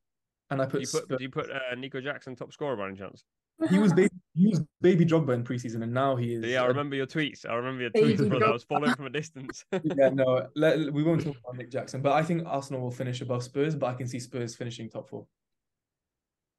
[0.50, 2.76] and I Do put, you put Spurs- do you put uh, Nico Jackson top scorer
[2.76, 3.24] by any chance?
[3.70, 6.44] he was baby, he was baby Drogba in preseason, and now he is.
[6.44, 7.44] Yeah, I uh, remember your tweets.
[7.44, 8.46] I remember your tweets, brother.
[8.46, 9.64] I was following from a distance.
[9.82, 13.20] yeah, no, let, we won't talk about Nick Jackson, but I think Arsenal will finish
[13.20, 15.26] above Spurs, but I can see Spurs finishing top four.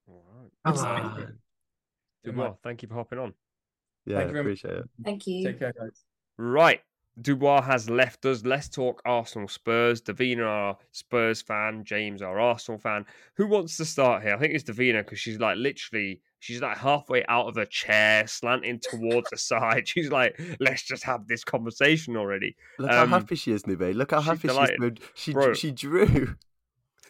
[0.10, 0.72] All right.
[0.74, 1.18] It's- Ah,
[2.26, 3.34] Dubois, thank you for hopping on.
[4.06, 4.60] yeah, Thank you very much.
[4.64, 4.90] appreciate it.
[5.06, 5.44] Thank you.
[5.46, 6.04] Take care, guys.
[6.38, 6.82] Right.
[7.22, 8.44] Dubois has left us.
[8.44, 10.02] Let's talk Arsenal Spurs.
[10.02, 11.84] Davina, our Spurs fan.
[11.84, 13.06] James, our Arsenal fan.
[13.36, 14.34] Who wants to start here?
[14.34, 18.28] I think it's Davina because she's like literally, She's like halfway out of her chair,
[18.28, 19.88] slanting towards the side.
[19.88, 23.96] She's like, "Let's just have this conversation already." Look Um, how happy she is, Nube.
[23.96, 24.78] Look how she's happy delighted.
[24.80, 24.98] she's been.
[25.16, 25.54] She Bro.
[25.54, 26.36] she drew.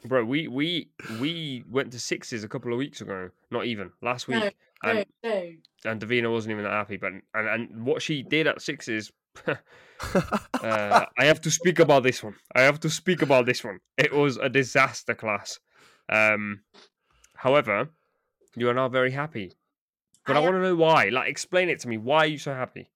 [0.06, 0.90] Bro, we we
[1.20, 3.32] we went to sixes a couple of weeks ago.
[3.50, 5.52] Not even last No, week, and No, no.
[5.86, 6.98] and Davina wasn't even that happy.
[6.98, 9.12] But and and what she did at sixes.
[9.48, 12.36] uh, I have to speak about this one.
[12.56, 13.80] I have to speak about this one.
[13.98, 15.60] It was a disaster class.
[16.10, 16.62] Um,
[17.36, 17.90] however,
[18.56, 19.54] you are now very happy.
[20.26, 21.10] But I, I want to know why.
[21.10, 21.98] Like, explain it to me.
[21.98, 22.90] Why are you so happy?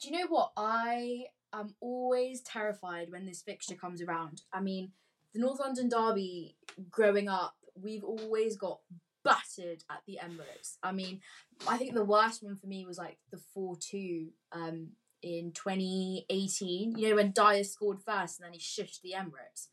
[0.00, 0.52] Do you know what?
[0.56, 4.42] I am always terrified when this fixture comes around.
[4.52, 4.92] I mean,
[5.34, 6.56] the North London Derby,
[6.90, 8.80] growing up, we've always got
[9.24, 10.76] battered at the Emirates.
[10.82, 11.20] I mean,
[11.66, 14.88] I think the worst one for me was like the 4 2 um,
[15.22, 16.96] in 2018.
[16.96, 19.68] You know, when Dier scored first and then he shushed the Emirates.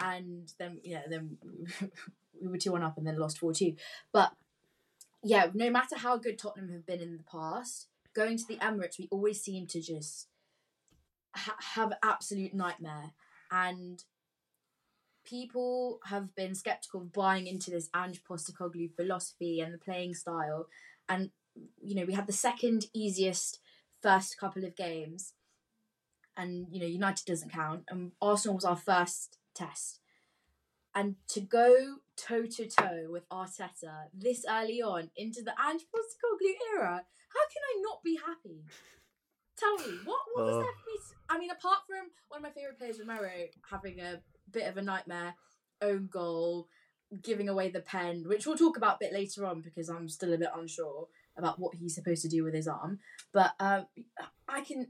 [0.00, 1.38] And then, know, then
[2.40, 3.74] we were 2 1 up and then lost 4 2.
[4.12, 4.32] But
[5.22, 8.98] yeah, no matter how good Tottenham have been in the past, going to the Emirates,
[8.98, 10.28] we always seem to just
[11.34, 13.12] ha- have absolute nightmare.
[13.50, 14.02] And
[15.24, 20.66] people have been skeptical of buying into this Ange Postecoglou philosophy and the playing style.
[21.08, 21.30] And
[21.82, 23.60] you know, we had the second easiest
[24.02, 25.34] first couple of games,
[26.36, 30.00] and you know, United doesn't count, and Arsenal was our first test.
[30.94, 36.54] And to go toe to toe with Arteta this early on into the Ange Postecoglou
[36.76, 38.64] era, how can I not be happy?
[39.56, 40.60] Tell me, what, what was Oh.
[40.60, 40.96] there for me?
[40.98, 43.30] To, I mean, apart from one of my favourite players, Romero,
[43.70, 45.34] having a bit of a nightmare
[45.82, 46.68] own goal,
[47.22, 50.32] giving away the pen, which we'll talk about a bit later on because I'm still
[50.32, 52.98] a bit unsure about what he's supposed to do with his arm.
[53.32, 53.86] But um,
[54.48, 54.88] I can,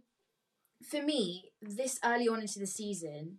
[0.88, 3.38] for me, this early on into the season,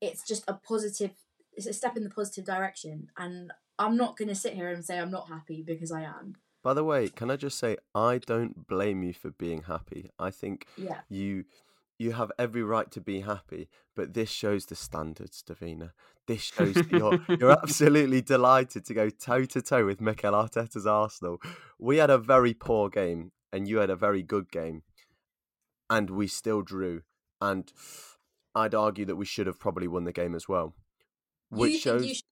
[0.00, 1.10] it's just a positive,
[1.52, 3.08] it's a step in the positive direction.
[3.18, 6.36] And I'm not going to sit here and say I'm not happy because I am.
[6.62, 10.10] By the way, can I just say I don't blame you for being happy.
[10.18, 11.00] I think Yeah.
[11.08, 11.44] you
[11.98, 15.92] you have every right to be happy, but this shows the standards, Davina.
[16.26, 21.38] This shows you're you're absolutely delighted to go toe to toe with Mikel Arteta's Arsenal.
[21.78, 24.82] We had a very poor game, and you had a very good game,
[25.90, 27.02] and we still drew.
[27.40, 27.72] And
[28.54, 30.74] I'd argue that we should have probably won the game as well,
[31.50, 32.24] which shows think you should,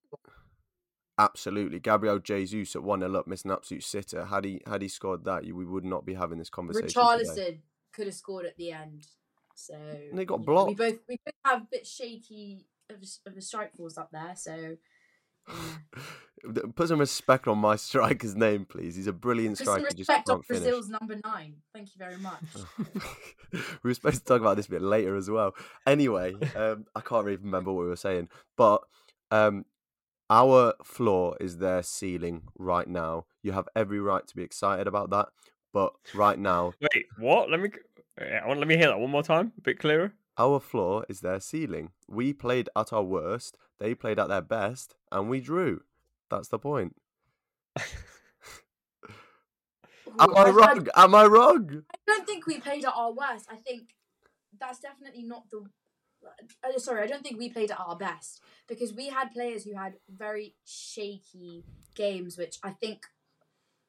[1.19, 4.25] absolutely Gabriel Jesus at one 0 up, missing an absolute sitter.
[4.25, 6.87] Had he had he scored that, we would not be having this conversation.
[6.87, 7.59] Richarlison
[7.93, 9.05] could have scored at the end.
[9.55, 9.77] So
[10.13, 10.77] they got yeah, We blocked.
[10.77, 14.33] both we both have a bit shaky of a, of a strike force up there.
[14.35, 14.77] So
[15.47, 15.55] yeah.
[16.75, 18.95] Put some respect on my striker's name, please.
[18.95, 19.89] He's a brilliant put some striker.
[19.89, 20.63] Just respect on can't finish.
[20.63, 21.53] Brazil's number nine.
[21.71, 22.41] Thank you very much.
[23.53, 25.53] we were supposed to talk about this a bit later as well.
[25.85, 28.81] Anyway, um, I can't even remember what we were saying, but
[29.29, 29.65] um,
[30.31, 33.25] our floor is their ceiling right now.
[33.43, 35.27] You have every right to be excited about that,
[35.73, 37.51] but right now, Wait, what?
[37.51, 37.69] Let me.
[38.19, 38.59] I want.
[38.59, 39.53] Let me hear that one more time.
[39.57, 40.13] A bit clearer.
[40.37, 41.91] our floor is their ceiling.
[42.07, 45.81] We played at our worst, they played at their best, and we drew.
[46.29, 46.95] That's the point.
[50.19, 50.87] Am Ooh, I I- I- wrong?
[50.95, 51.83] Am I wrong?
[51.93, 53.47] I don't think we played at our worst.
[53.49, 53.93] I think
[54.59, 55.63] that's definitely not the.
[56.63, 59.73] Uh, sorry, I don't think we played at our best because we had players who
[59.75, 61.63] had very shaky
[61.95, 63.05] games, which I think,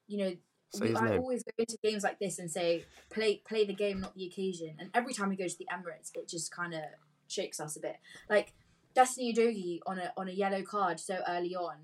[0.07, 0.33] you know,
[0.75, 1.21] Say we, his I name.
[1.21, 4.77] always go into games like this and say play play the game, not the occasion.
[4.79, 6.83] And every time we go to the Emirates, it just kind of
[7.29, 7.97] shakes us a bit.
[8.31, 8.55] Like
[8.95, 11.77] Destiny Udogie on a on a yellow card so early on.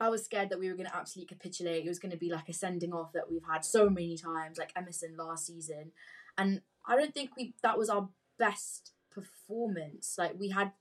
[0.00, 1.84] I was scared that we were going to absolutely capitulate.
[1.84, 4.58] It was going to be like a sending off that we've had so many times,
[4.58, 5.92] like Emerson last season,
[6.36, 10.16] and I don't think we that was our best performance.
[10.18, 10.72] Like we had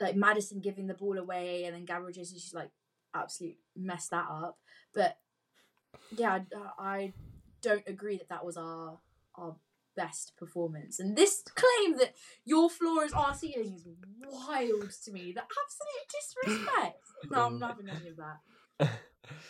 [0.00, 2.70] like Maddison giving the ball away, and then Gabriel Jesus just like
[3.14, 4.58] absolutely messed that up.
[4.94, 5.18] But
[6.10, 6.40] yeah,
[6.78, 7.12] I, I
[7.62, 8.98] don't agree that that was our
[9.34, 9.56] our
[9.96, 11.00] best performance.
[11.00, 12.14] And this claim that
[12.44, 13.86] your floor is our ceiling is
[14.18, 15.32] wild to me.
[15.32, 17.02] The absolute disrespect.
[17.30, 18.90] No, I'm not having any of that.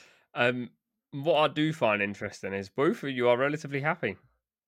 [0.35, 0.71] um,
[1.13, 4.17] what I do find interesting is both of you are relatively happy.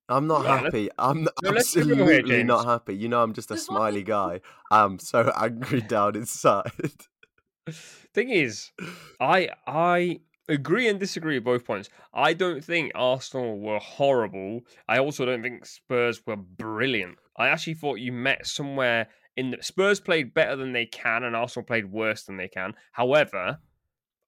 [0.08, 0.88] I'm not Yeah, happy.
[0.98, 2.96] I'm n- No, let's be real here, absolutely not happy.
[2.96, 4.40] You know, I'm just a There's smiley guy.
[4.70, 6.72] I'm so angry down inside.
[8.14, 8.72] Thing is,
[9.20, 11.88] I I agree and disagree with both points.
[12.12, 14.62] I don't think Arsenal were horrible.
[14.88, 17.18] I also don't think Spurs were brilliant.
[17.36, 21.36] I actually thought you met somewhere in the Spurs played better than they can, and
[21.36, 22.74] Arsenal played worse than they can.
[22.92, 23.58] However,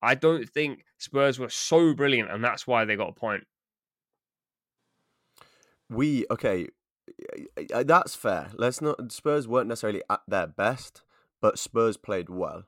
[0.03, 3.45] I don't think Spurs were so brilliant, and that's why they got a point.
[5.91, 6.69] we okay,
[7.85, 8.51] that's fair.
[8.55, 9.11] Let's not.
[9.13, 11.03] Spurs weren't necessarily at their best,
[11.41, 12.65] but Spurs played well,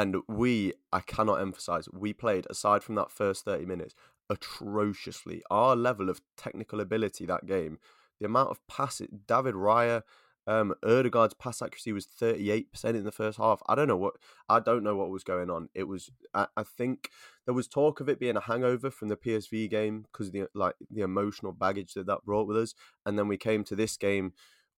[0.00, 0.72] and we.
[0.92, 1.88] I cannot emphasize.
[1.92, 3.94] We played aside from that first thirty minutes
[4.30, 5.42] atrociously.
[5.50, 7.78] Our level of technical ability that game,
[8.18, 10.02] the amount of passes, David Raya,
[10.46, 13.62] um, Ødegaard's pass accuracy was 38% in the first half.
[13.68, 14.14] I don't know what
[14.48, 15.68] I don't know what was going on.
[15.74, 17.10] It was I, I think
[17.44, 20.76] there was talk of it being a hangover from the PSV game because the like
[20.90, 24.32] the emotional baggage that that brought with us, and then we came to this game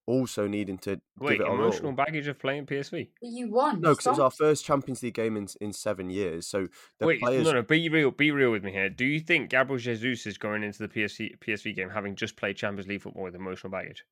[0.07, 1.97] also needing to Wait, give it emotional all.
[1.97, 3.09] baggage of playing PSV.
[3.23, 3.81] You won.
[3.81, 6.47] No, because it was our first Champions League game in in seven years.
[6.47, 8.89] So the Wait, players, no, no, be real, be real with me here.
[8.91, 12.57] Do you think Gabriel Jesus is going into the PSV PSV game having just played
[12.57, 14.05] Champions League football with emotional baggage?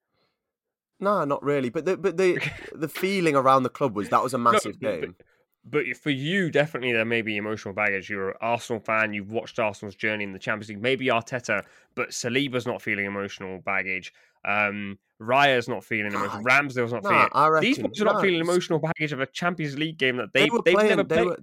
[1.00, 1.70] no, not really.
[1.70, 2.38] But the but the
[2.74, 5.16] the feeling around the club was that was a massive but- game.
[5.62, 8.08] But for you, definitely there may be emotional baggage.
[8.08, 9.12] You're an Arsenal fan.
[9.12, 10.80] You've watched Arsenal's journey in the Champions League.
[10.80, 14.10] Maybe Arteta, but Saliba's not feeling emotional baggage.
[14.44, 16.42] Um, Raya's not feeling emotional.
[16.42, 17.60] Ramsdale's not nah, feeling.
[17.60, 20.50] These players are not feeling emotional baggage of a Champions League game that they, they
[20.50, 20.90] were they've playing.
[20.90, 21.26] never They played.
[21.26, 21.38] were,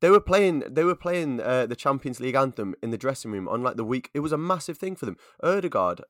[0.00, 0.64] they were playing.
[0.70, 3.84] They were playing uh, the Champions League anthem in the dressing room on like the
[3.84, 4.10] week.
[4.12, 5.16] It was a massive thing for them.
[5.42, 6.00] Ødegaard,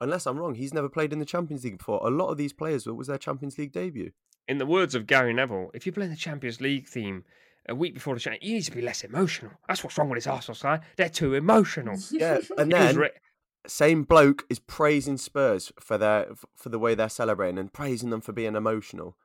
[0.00, 2.00] unless I'm wrong, he's never played in the Champions League before.
[2.06, 4.12] A lot of these players it was their Champions League debut.
[4.48, 7.24] In the words of Gary Neville, if you're playing the Champions League theme
[7.68, 9.52] a week before the Champions, you need to be less emotional.
[9.68, 10.80] That's what's wrong with this Arsenal side.
[10.96, 11.96] They're too emotional.
[12.10, 13.10] Yeah, and then re-
[13.66, 18.20] same bloke is praising Spurs for their for the way they're celebrating and praising them
[18.20, 19.16] for being emotional.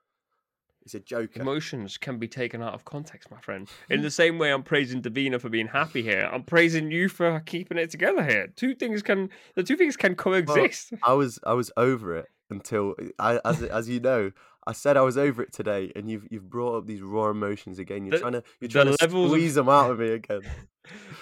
[0.84, 1.36] It's a joke.
[1.36, 3.68] Emotions can be taken out of context, my friend.
[3.90, 6.30] In the same way, I'm praising Davina for being happy here.
[6.32, 8.48] I'm praising you for keeping it together here.
[8.56, 10.94] Two things can the two things can coexist.
[11.04, 14.32] I was I was over it until I, as as you know,
[14.66, 17.80] I said I was over it today, and you've you've brought up these raw emotions
[17.80, 18.06] again.
[18.06, 20.42] You're The- trying to you're trying to levels of- squeeze them out of me again.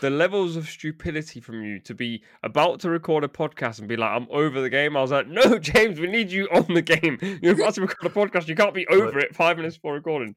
[0.01, 3.97] The levels of stupidity from you to be about to record a podcast and be
[3.97, 4.95] like, I'm over the game.
[4.97, 7.17] I was like, no, James, we need you on the game.
[7.41, 8.47] You're about to record a podcast.
[8.47, 10.35] You can't be over it five minutes before recording.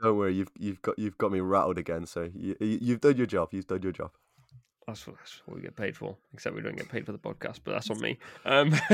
[0.00, 2.06] Don't worry, you've you've got you've got me rattled again.
[2.06, 3.48] So you, you- you've done your job.
[3.52, 4.10] You've done your job.
[4.86, 7.18] That's what, that's what we get paid for, except we don't get paid for the
[7.18, 8.18] podcast, but that's on me.
[8.44, 8.72] Um,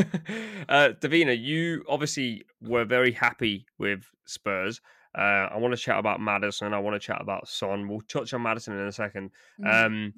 [0.68, 4.80] uh, Davina, you obviously were very happy with Spurs.
[5.16, 6.74] Uh, I want to chat about Maddison.
[6.74, 7.88] I want to chat about Son.
[7.88, 9.30] We'll touch on Maddison in a second.
[9.60, 9.86] Mm.
[9.86, 10.14] Um,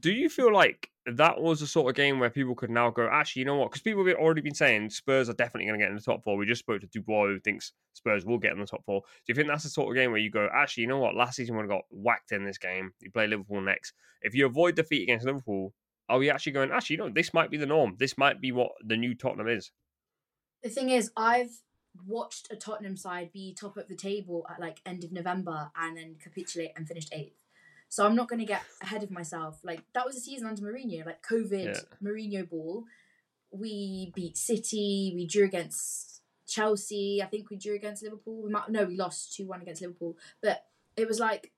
[0.00, 3.08] do you feel like that was the sort of game where people could now go,
[3.10, 3.70] actually, you know what?
[3.70, 6.24] Because people have already been saying Spurs are definitely going to get in the top
[6.24, 6.36] four.
[6.36, 9.02] We just spoke to Dubois, who thinks Spurs will get in the top four.
[9.02, 11.14] Do you think that's the sort of game where you go, actually, you know what?
[11.14, 12.92] Last season, we got whacked in this game.
[13.00, 13.92] You play Liverpool next.
[14.22, 15.72] If you avoid defeat against Liverpool,
[16.08, 17.94] are we actually going, actually, you know, this might be the norm.
[17.98, 19.70] This might be what the new Tottenham is.
[20.64, 21.50] The thing is, I've
[22.06, 25.96] watched a Tottenham side be top of the table at like end of November and
[25.96, 27.36] then capitulate and finished eighth.
[27.88, 29.60] So I'm not going to get ahead of myself.
[29.62, 31.80] Like that was a season under Mourinho, like COVID Yeah.
[32.02, 32.84] Mourinho ball.
[33.52, 35.12] We beat City.
[35.14, 37.22] We drew against Chelsea.
[37.22, 38.42] I think we drew against Liverpool.
[38.42, 40.16] We might no, we lost two one against Liverpool.
[40.42, 40.64] But
[40.96, 41.52] it was like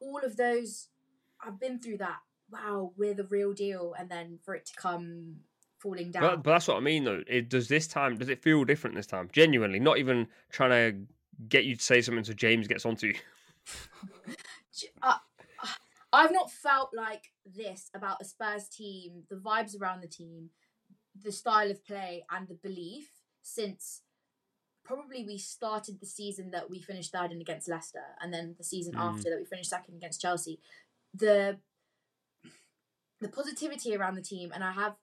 [0.00, 0.88] all of those.
[1.44, 2.18] I've been through that.
[2.50, 5.40] Wow, we're the real deal, and then for it to come
[5.78, 6.22] falling down.
[6.22, 7.22] But, but that's what I mean, though.
[7.26, 9.28] It, does this time, does it feel different this time?
[9.32, 10.98] Genuinely, not even trying to
[11.48, 13.14] get you to say something so James gets onto you.
[15.02, 15.18] uh,
[16.12, 20.50] I've not felt like this about a Spurs team, the vibes around the team,
[21.22, 23.08] the style of play, and the belief
[23.42, 24.02] since
[24.84, 28.64] probably we started the season that we finished third in against Leicester, and then the
[28.64, 29.00] season Mm.
[29.00, 30.60] after that we finished second against Chelsea.
[31.14, 31.58] The
[33.20, 34.96] the positivity around the team, and I have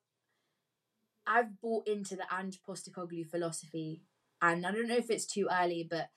[1.28, 4.02] I've bought into the Ange Postecoglou philosophy,
[4.42, 6.10] and I don't know if it's too early, but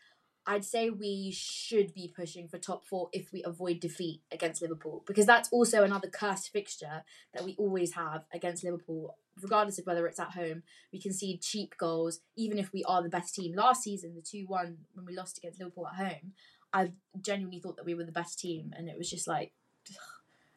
[0.47, 5.05] I'd say we should be pushing for top four if we avoid defeat against Liverpool,
[5.07, 10.07] because that's also another cursed fixture that we always have against Liverpool, regardless of whether
[10.07, 10.63] it's at home.
[10.91, 13.55] We concede cheap goals, even if we are the best team.
[13.55, 16.33] Last season, the 2 1 when we lost against Liverpool at home,
[16.73, 19.53] I genuinely thought that we were the best team, and it was just like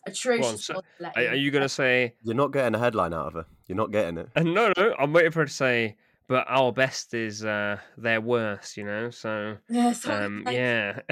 [0.05, 0.65] atrocious.
[0.65, 3.13] so goals to let Are, are you going to say, You're not getting a headline
[3.13, 3.45] out of her.
[3.67, 4.29] You're not getting it.
[4.35, 5.95] and no, no, I'm waiting for her to say,
[6.27, 9.09] but our best is uh, their worst, you know?
[9.09, 10.99] So, Yeah, sorry, um, thank yeah.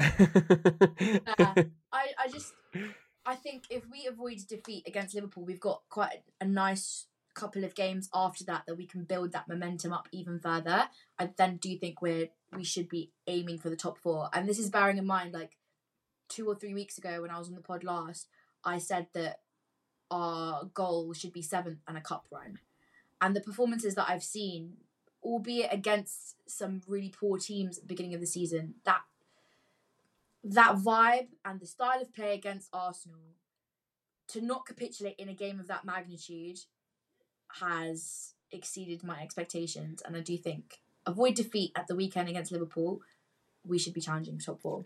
[1.92, 2.52] I, I just
[3.26, 7.74] I think if we avoid defeat against Liverpool, we've got quite a nice couple of
[7.74, 10.88] games after that that we can build that momentum up even further.
[11.18, 14.28] I then do think we're we should be aiming for the top four.
[14.32, 15.56] And this is bearing in mind like
[16.28, 18.28] two or three weeks ago when I was on the pod last,
[18.64, 19.40] I said that
[20.10, 22.58] our goal should be seventh and a cup run.
[23.20, 24.78] And the performances that I've seen,
[25.22, 29.02] albeit against some really poor teams at the beginning of the season, that
[30.42, 33.34] that vibe and the style of play against Arsenal
[34.28, 36.60] to not capitulate in a game of that magnitude
[37.60, 40.02] has exceeded my expectations.
[40.04, 43.00] And I do think avoid defeat at the weekend against Liverpool,
[43.66, 44.84] we should be challenging top four.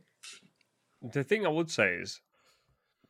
[1.03, 2.21] the thing I would say is,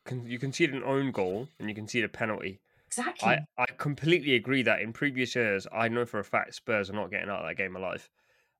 [0.05, 2.59] con- you concede an own goal and you concede a penalty.
[2.87, 3.29] Exactly.
[3.29, 6.93] I, I completely agree that in previous years, I know for a fact Spurs are
[6.93, 8.09] not getting out of that game alive.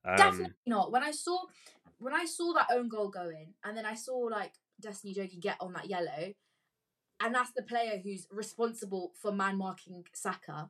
[0.03, 0.91] Um, Definitely not.
[0.91, 1.39] When I saw
[1.99, 5.39] when I saw that own goal go in, and then I saw like Destiny Udogie
[5.39, 6.33] get on that yellow,
[7.21, 10.69] and that's the player who's responsible for man marking Saka,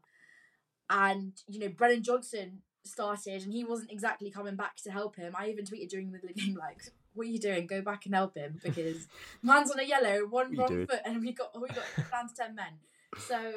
[0.90, 5.34] and you know Brennan Johnson started, and he wasn't exactly coming back to help him.
[5.38, 6.84] I even tweeted during the the game like,
[7.16, 7.68] "What are you doing?
[7.68, 9.08] Go back and help him because
[9.42, 10.88] man's on a yellow, one wrong doing?
[10.88, 12.80] foot, and we got we got down to ten men."
[13.18, 13.54] So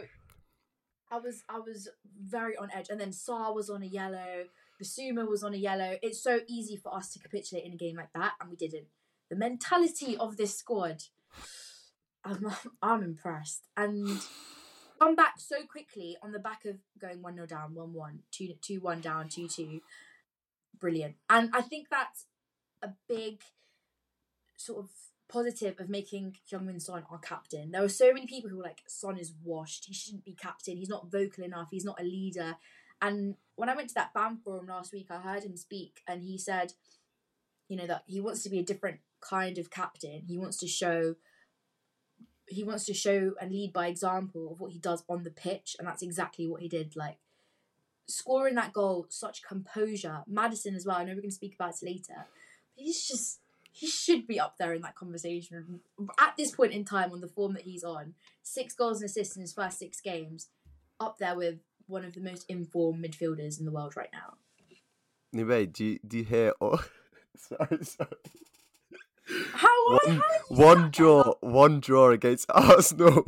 [1.11, 1.89] I was I was
[2.21, 4.45] very on edge, and then Sarr was on a yellow.
[4.79, 5.97] the Bissouma was on a yellow.
[6.03, 8.87] It's so easy for us to capitulate in a game like that, and we didn't.
[9.29, 11.05] The mentality of this squad,
[12.25, 12.47] I'm,
[12.83, 13.65] I'm impressed.
[13.77, 14.21] And
[14.99, 18.55] come back so quickly on the back of going 1 0 down, 1 1, 2
[18.61, 19.81] 2 1 down, 2 2.
[20.79, 21.17] Brilliant.
[21.29, 22.27] And I think that's
[22.83, 23.43] a big
[24.57, 24.91] sort of
[25.29, 27.71] positive of making Heung-Min Son our captain.
[27.71, 29.87] There were so many people who were like, Son is washed.
[29.87, 30.77] He shouldn't be captain.
[30.77, 31.69] He's not vocal enough.
[31.71, 32.57] He's not a leader.
[33.01, 36.23] And when I went to that BAM forum last week, I heard him speak and
[36.23, 36.73] he said,
[37.69, 40.23] you know, that he wants to be a different kind of captain.
[40.27, 41.17] He wants to show
[42.51, 45.77] he wants to show and lead by example of what he does on the pitch,
[45.79, 46.97] and that's exactly what he did.
[46.97, 47.19] Like
[48.07, 50.23] scoring that goal, such composure.
[50.27, 50.97] Maddison as well.
[50.97, 52.27] I know we're going to speak about it later.
[52.79, 53.41] He's just
[53.73, 55.81] he should be up there in that conversation
[56.19, 58.15] at this point in time on the form that he's on.
[58.43, 60.49] Six goals and assists in his first six games,
[60.99, 64.35] up there with one of the most informed midfielders in the world right now.
[65.33, 66.53] Nube, do you, do you hear?
[66.61, 66.83] Oh,
[67.37, 68.11] sorry, sorry.
[69.53, 73.25] How One, how one draw, one draw against Arsenal.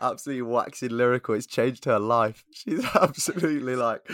[0.00, 1.34] absolutely waxing lyrical.
[1.34, 2.44] It's changed her life.
[2.52, 4.06] She's absolutely like.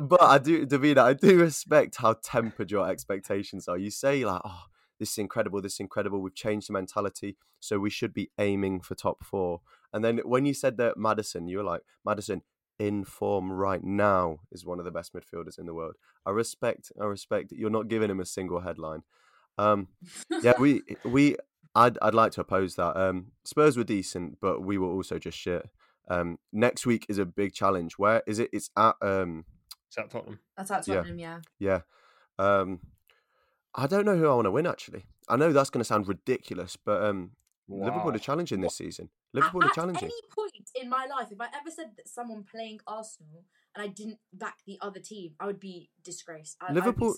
[0.00, 3.78] But I do, Davina, I do respect how tempered your expectations are.
[3.78, 4.64] You say like, "Oh,
[4.98, 5.60] this is incredible.
[5.60, 6.20] This is incredible.
[6.20, 9.60] We've changed the mentality, so we should be aiming for top four.
[9.92, 12.42] And then when you said that Maddison, you were like, Maddison
[12.78, 15.94] in form right now is one of the best midfielders in the world.
[16.26, 16.90] I respect.
[17.00, 17.52] I respect.
[17.52, 19.02] You're not giving him a single headline.
[19.58, 19.88] Um,
[20.42, 21.36] yeah, we we
[21.74, 22.96] I'd I'd like to oppose that.
[22.96, 25.68] Um, Spurs were decent, but we were also just shit.
[26.08, 27.94] Um, next week is a big challenge.
[27.98, 28.50] Where is it?
[28.52, 29.44] It's at um,
[29.90, 30.38] Is that Tottenham?
[30.56, 31.38] That's at Tottenham, yeah.
[31.58, 31.80] yeah.
[32.38, 32.80] Um,
[33.74, 34.66] I don't know who I want to win.
[34.66, 37.32] Actually, I know that's going to sound ridiculous, but um,
[37.68, 39.06] Liverpool are challenging this season.
[39.06, 40.08] At- Liverpool are challenging.
[40.08, 43.82] at any point in my life, if I ever said that someone playing Arsenal and
[43.82, 46.56] I didn't back the other team, I would be disgraced.
[46.60, 47.16] I, Liverpool-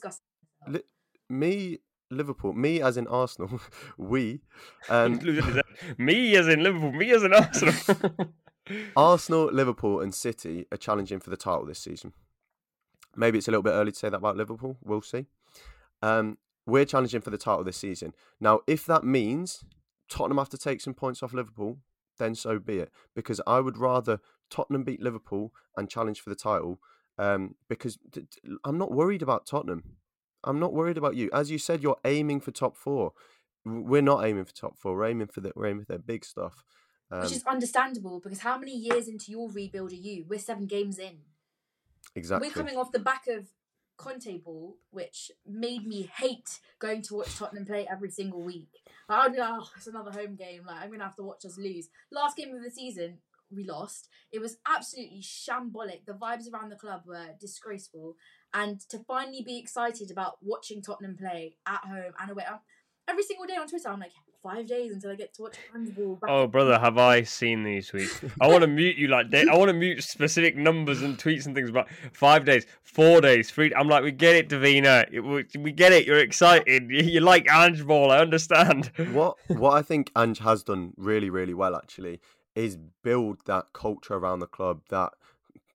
[0.67, 0.83] be Li-
[1.29, 1.79] Me,
[2.11, 3.61] Liverpool, me as in Arsenal,
[3.99, 4.41] we,
[4.89, 5.65] um, Losing his head.
[5.99, 7.75] me as in Liverpool, me as in Arsenal.
[8.97, 12.13] Arsenal, Liverpool, and City are challenging for the title this season.
[13.17, 14.77] Maybe it's a little bit early to say that about Liverpool.
[14.83, 15.27] We'll see.
[16.03, 18.13] Um, we're challenging for the title this season.
[18.41, 19.65] Now, if that means
[20.09, 21.79] Tottenham have to take some points off Liverpool,
[22.19, 22.91] then so be it.
[23.15, 26.81] Because I would rather Tottenham beat Liverpool and challenge for the title.
[27.19, 27.99] Um, because
[28.65, 29.97] I'm not worried about Tottenham.
[30.45, 31.31] I'm not worried about you.
[31.33, 33.13] As you said, you're aiming for top four.
[33.65, 34.97] We're not aiming for top four.
[34.97, 36.65] We're aiming for the we're aiming for the big stuff.
[37.11, 40.25] Um, Which is understandable because how many years into your rebuild are you?
[40.29, 41.19] We're seven games in.
[42.17, 42.49] Exactly.
[42.49, 43.47] We're coming off the back of
[43.97, 48.69] Conte ball, which made me hate going to watch Tottenham play every single week.
[49.09, 50.63] Like, I'd like, oh, it's another home game.
[50.67, 51.89] Like I'm gonna have to watch us lose.
[52.11, 53.19] Last game of the season,
[53.51, 54.09] we lost.
[54.33, 56.05] It was absolutely shambolic.
[56.07, 58.17] The vibes around the club were disgraceful.
[58.53, 62.61] And to finally be excited about watching Tottenham play at home and away, um,
[63.09, 64.13] every single day on Twitter, I'm like,
[64.43, 66.17] five days until I get to watch handball.
[66.17, 68.31] back oh, brother, have I seen these tweets?
[68.41, 69.49] I want to mute you like that.
[69.49, 73.51] I want to mute specific numbers and tweets and things But five days, four days,
[73.51, 73.73] three.
[73.75, 75.07] I'm like, we get it, Davina.
[75.13, 76.07] It- we- We get it.
[76.07, 76.91] You're excited.
[76.91, 78.11] You you like Ange Ball.
[78.11, 78.91] I understand.
[79.13, 82.21] what what I think Ange has done really really well actually
[82.55, 85.13] is build that culture around the club that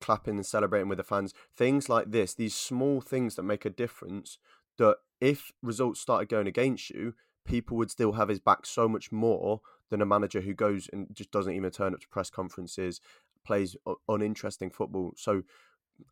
[0.00, 3.70] clapping and celebrating with the fans things like this these small things that make a
[3.70, 4.36] difference
[4.78, 7.14] that if results started going against you
[7.44, 11.06] people would still have his back so much more than a manager who goes and
[11.12, 13.00] just doesn't even turn up to press conferences
[13.44, 13.76] plays
[14.08, 15.42] uninteresting football so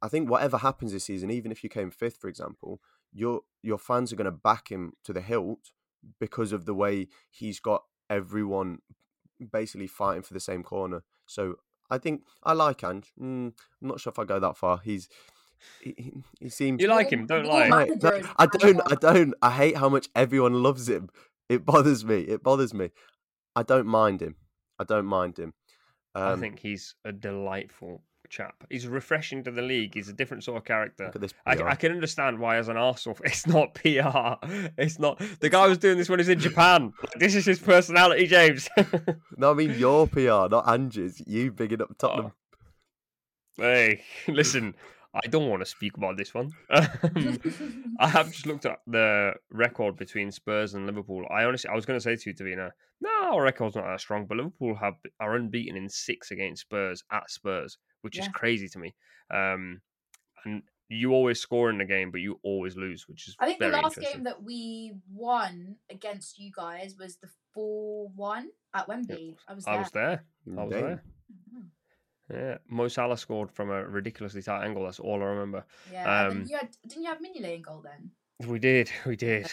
[0.02, 2.80] I think whatever happens this season even if you came fifth for example
[3.12, 5.72] your your fans are going to back him to the hilt
[6.18, 8.78] because of the way he's got everyone
[9.52, 11.02] basically fighting for the same corner.
[11.26, 11.56] So
[11.90, 13.12] I think I like Ange.
[13.20, 13.52] Mm,
[13.82, 14.80] I'm not sure if I go that far.
[14.82, 15.08] He's
[15.82, 17.68] he, he- he seems You like him, don't Your lie.
[17.68, 18.80] Right, no, I don't.
[18.90, 19.34] I don't.
[19.42, 21.08] I hate how much everyone loves him.
[21.48, 22.20] It bothers me.
[22.20, 22.90] It bothers me.
[23.56, 24.36] I don't mind him.
[24.78, 25.52] I don't mind him.
[26.14, 28.54] I Um, think he's a delightful chap.
[28.70, 29.94] He's refreshing to the league.
[29.94, 31.06] He's a different sort of character.
[31.06, 31.34] Look at this.
[31.44, 31.68] I, PR.
[31.68, 34.34] I can understand why, as an Arsenal, it's not PR.
[34.78, 35.20] It's not.
[35.40, 36.92] The guy was doing this when he's in Japan.
[37.16, 38.68] This is his personality, James.
[39.36, 41.20] No, I mean your PR, not Ange's.
[41.26, 42.32] You bigging up Tottenham.
[43.56, 44.74] hey, listen,
[45.12, 46.52] I don't want to speak about this one.
[46.70, 47.38] Um,
[47.98, 51.26] I have just looked at the record between Spurs and Liverpool.
[51.30, 54.00] I honestly, I was going to say to you, Davina, no, our record's not that
[54.00, 58.68] strong, but Liverpool have are unbeaten in six against Spurs at Spurs, which is crazy
[58.68, 58.94] to me.
[59.32, 59.80] Um,
[60.44, 63.58] and you always score in the game, but you always lose, which is I think
[63.58, 69.36] the last game that we won against you guys was the four one at Wembley.
[69.48, 69.74] I was there.
[69.74, 70.24] I was there.
[70.58, 70.82] I was Damn.
[70.82, 71.02] there.
[71.54, 71.66] Mhm.
[72.32, 74.84] Yeah, Mo Salah scored from a ridiculously tight angle.
[74.84, 75.64] That's all I remember.
[75.92, 76.26] Yeah.
[76.26, 78.10] Um, you had didn't you have Mignolet in goal then?
[78.48, 79.50] We did, we did.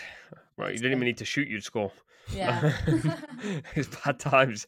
[0.58, 1.92] Right, you didn't even need to shoot; you'd score.
[2.34, 2.74] Yeah.
[3.76, 4.68] it's bad times.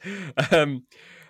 [0.52, 0.84] Um,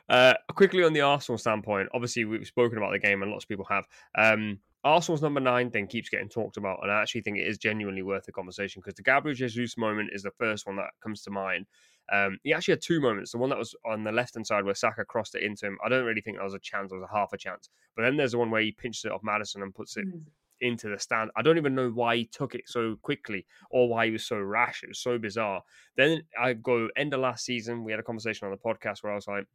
[0.08, 3.50] uh, quickly on the Arsenal standpoint, obviously we've spoken about the game, and lots of
[3.50, 3.86] people have.
[4.18, 7.58] Um, Arsenal's number nine thing keeps getting talked about, and I actually think it is
[7.58, 11.22] genuinely worth a conversation because the Gabriel Jesus moment is the first one that comes
[11.24, 11.66] to mind.
[12.12, 13.32] Um, he actually had two moments.
[13.32, 15.78] The one that was on the left hand side where Saka crossed it into him.
[15.86, 17.70] I don't really think that was a chance; it was a half a chance.
[17.96, 20.24] But then there's the one where he pinches it off Maddison and puts it Mm.
[20.62, 21.32] into the stand.
[21.38, 24.38] I don't even know why he took it so quickly or why he was so
[24.40, 24.84] rash.
[24.84, 25.64] It was so bizarre.
[25.96, 27.84] Then I go end of last season.
[27.84, 29.46] We had a conversation on the podcast where I was like,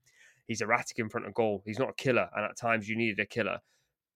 [0.46, 1.62] he's erratic in front of goal.
[1.66, 3.58] He's not a killer, and at times you needed a killer.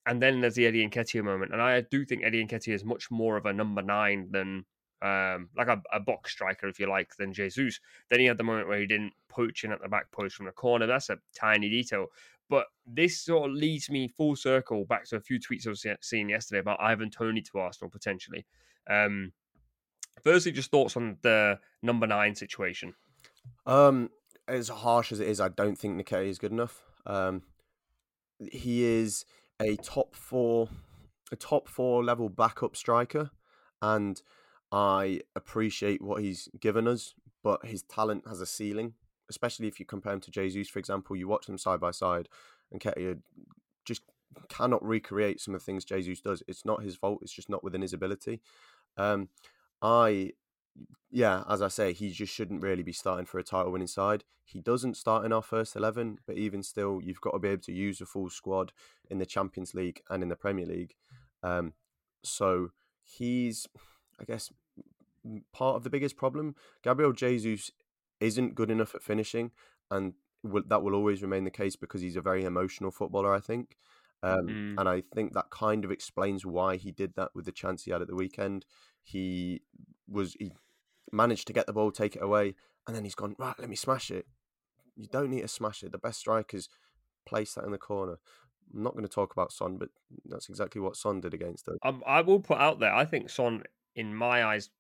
[0.07, 3.11] And then there's the Eddie Nketiah moment, and I do think Eddie Nketiah is much
[3.11, 4.65] more of a number nine than
[5.03, 7.81] um, like a, a box striker, if you like, than Jesus.
[8.11, 10.47] Then he had the moment where he didn't poach in at the back post from
[10.47, 10.87] the corner.
[10.87, 12.07] That's a tiny detail.
[12.51, 15.83] But this sort of leads me full circle back to a few tweets I was
[15.83, 18.47] se- seeing yesterday about Ivan Toney to Arsenal potentially.
[18.89, 19.33] Um,
[20.23, 22.95] firstly, just thoughts on the number nine situation.
[23.67, 24.11] Um,
[24.47, 26.83] as harsh as it is, I don't think Nketiah is good enough.
[27.07, 27.43] Um,
[28.41, 29.27] he is
[29.61, 30.69] a top four,
[31.31, 33.31] a top four level backup striker,
[33.83, 34.23] and
[34.71, 38.95] I appreciate what he's given us, but his talent has a ceiling.
[39.31, 42.31] Especially if you compare him to Jesus, for example, you watch them side by side,
[42.73, 43.21] and Ketia
[43.85, 44.01] just
[44.49, 46.43] cannot recreate some of the things Jesus does.
[46.49, 48.41] It's not his fault; it's just not within his ability.
[48.97, 49.29] Um,
[49.83, 50.33] I
[51.11, 54.25] yeah, as I say, he just shouldn't really be starting for a title winning side.
[54.45, 57.63] He doesn't start in our first 11, but even still, you've got to be able
[57.63, 58.73] to use a full squad
[59.11, 60.95] in the Champions League and in the Premier League.
[61.43, 61.75] Um,
[62.23, 62.71] so
[63.03, 63.67] he's,
[64.21, 64.51] I guess,
[65.53, 66.55] part of the biggest problem.
[66.83, 67.71] Gabriel Jesus
[68.21, 69.51] isn't good enough at finishing,
[69.91, 73.41] and will, that will always remain the case because he's a very emotional footballer, I
[73.41, 73.77] think.
[74.23, 74.75] Um, Mm.
[74.79, 77.93] And I think that kind of explains why he did that with the chance he
[77.93, 78.65] had at the weekend.
[79.05, 79.63] He
[80.09, 80.53] was he
[81.13, 82.55] managed to get the ball, take it away,
[82.87, 83.55] and then he's gone right.
[83.59, 84.27] Let me smash it.
[84.97, 85.93] You don't need to smash it.
[85.93, 86.69] The best strikers
[87.27, 88.19] place that in the corner.
[88.75, 89.89] I'm not going to talk about Son, but
[90.27, 91.79] that's exactly what Son did against us.
[91.83, 93.63] Um, I will put out there, I think Son,
[93.99, 94.71] in my eyes,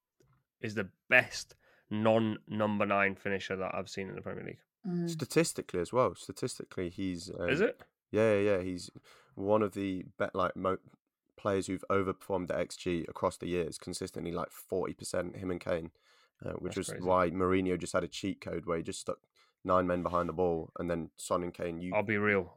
[0.60, 1.56] is the best
[1.90, 4.60] non number nine finisher that I've seen in the Premier League.
[4.86, 5.10] Mm.
[5.10, 6.14] Statistically as well.
[6.14, 7.80] Statistically, he's um, Is it?
[8.12, 8.62] Yeah, yeah, yeah.
[8.62, 8.90] He's
[9.34, 10.78] one of the bet like mo-
[11.36, 15.36] players who've overperformed the XG across the years consistently, like forty percent.
[15.36, 15.90] Him and Kane,
[16.46, 17.04] uh, which That's was crazy.
[17.04, 19.18] why Mourinho just had a cheat code where he just stuck
[19.64, 21.80] nine men behind the ball, and then Son and Kane.
[21.80, 22.54] You I'll be real.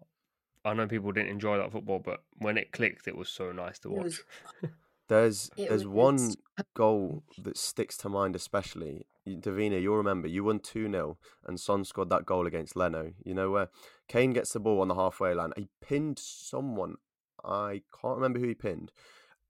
[0.64, 3.80] I know people didn't enjoy that football, but when it clicked, it was so nice
[3.80, 4.22] to watch.
[5.08, 6.34] there's It there's one
[6.74, 9.82] goal that sticks to mind, especially Davina.
[9.82, 13.14] You'll remember you won two 0 and Son scored that goal against Leno.
[13.24, 13.70] You know where
[14.08, 15.52] Kane gets the ball on the halfway line.
[15.56, 16.96] He pinned someone.
[17.44, 18.92] I can't remember who he pinned.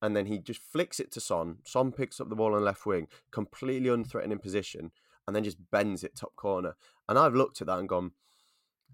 [0.02, 1.58] And then he just flicks it to Son.
[1.64, 4.92] Son picks up the ball on the left wing, completely unthreatening position,
[5.28, 6.76] and then just bends it top corner.
[7.08, 8.12] And I've looked at that and gone,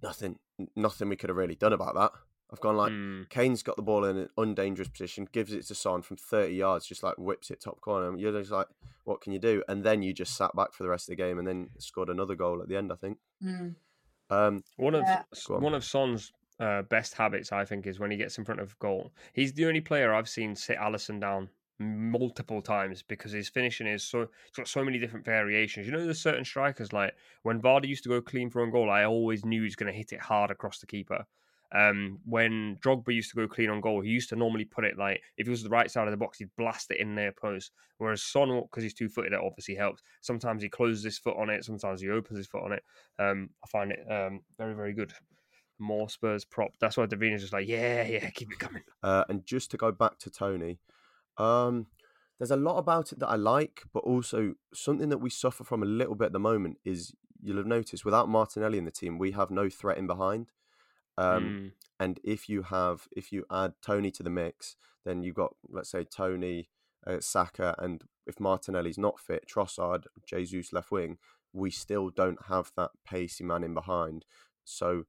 [0.04, 0.40] nothing,
[0.76, 2.12] nothing we could have really done about that.
[2.52, 3.30] I've gone like, Mm.
[3.30, 6.86] Kane's got the ball in an undangerous position, gives it to Son from 30 yards,
[6.88, 8.18] just like whips it top corner.
[8.18, 8.68] You're just like,
[9.04, 9.64] what can you do?
[9.68, 12.10] And then you just sat back for the rest of the game and then scored
[12.10, 13.18] another goal at the end, I think.
[13.44, 13.76] Mm.
[14.30, 15.24] Um, One of Yeah.
[15.50, 15.62] On.
[15.62, 18.78] one of Son's uh, best habits, I think, is when he gets in front of
[18.80, 19.12] goal.
[19.34, 24.04] He's the only player I've seen sit Alisson down multiple times because his finishing is
[24.04, 25.86] so it's got so many different variations.
[25.86, 28.90] You know, there's certain strikers like when Vardy used to go clean for a goal,
[28.90, 31.26] I always knew he was going to hit it hard across the keeper.
[31.76, 34.98] Um, when Drogba used to go clean on goal, he used to normally put it
[34.98, 37.32] like if it was the right side of the box, he'd blast it in their
[37.32, 37.72] post.
[37.98, 40.02] Whereas Son, because he's two footed, it obviously helps.
[40.22, 42.84] Sometimes he closes his foot on it, sometimes he opens his foot on it.
[43.20, 45.12] Um, I find it um very very good.
[45.80, 46.72] More Spurs prop.
[46.80, 48.84] That's why Davina's just like, yeah, yeah, keep it coming.
[49.04, 50.80] uh, and just to go back to Toney,
[51.38, 51.88] um,
[52.40, 55.84] there's a lot about it that I like, but also something that we suffer from
[55.84, 59.18] a little bit at the moment is you'll have noticed without Martinelli in the team,
[59.18, 60.52] we have no threat in behind.
[61.18, 61.72] Um, Mm.
[62.00, 65.90] and if you have if you add Toney to the mix, then you've got let's
[65.90, 66.70] say Toney,
[67.06, 71.18] uh, Saka, and if Martinelli's not fit, Trossard, Jesus left wing,
[71.54, 74.26] we still don't have that pacey man in behind.
[74.64, 75.06] So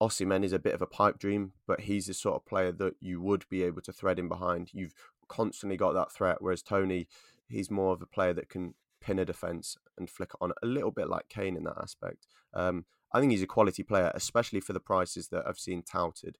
[0.00, 2.94] Osimhen is a bit of a pipe dream, but he's the sort of player that
[3.00, 4.70] you would be able to thread in behind.
[4.72, 4.94] You've
[5.28, 7.08] constantly got that threat, whereas Toney,
[7.48, 10.66] he's more of a player that can pin a defense and flick it on a
[10.66, 12.26] little bit like Kane in that aspect.
[12.54, 16.38] Um, I think he's a quality player, especially for the prices that I've seen touted.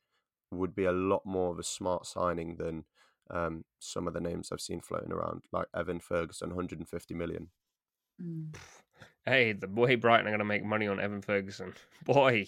[0.51, 2.85] Would be a lot more of a smart signing than
[3.31, 7.49] um, some of the names I've seen floating around, like Evan Ferguson, 150 million.
[8.23, 8.55] Mm.
[9.27, 11.75] Hey, the boy Brighton are going to make money on Evan Ferguson.
[12.05, 12.47] Boy,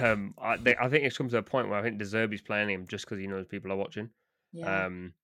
[0.00, 2.42] um, I, they, I think it's come to a point where I think De Zerbi's
[2.42, 4.10] playing him just because he knows people are watching.
[4.52, 4.86] Yeah.
[4.86, 5.14] Um,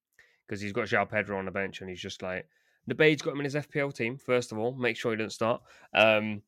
[0.46, 2.46] because he's got João Pedro on the bench and he's just like
[2.86, 4.16] the Bade's got him in his FPL team.
[4.16, 5.60] First of all, make sure he doesn't start.
[5.92, 6.42] Um,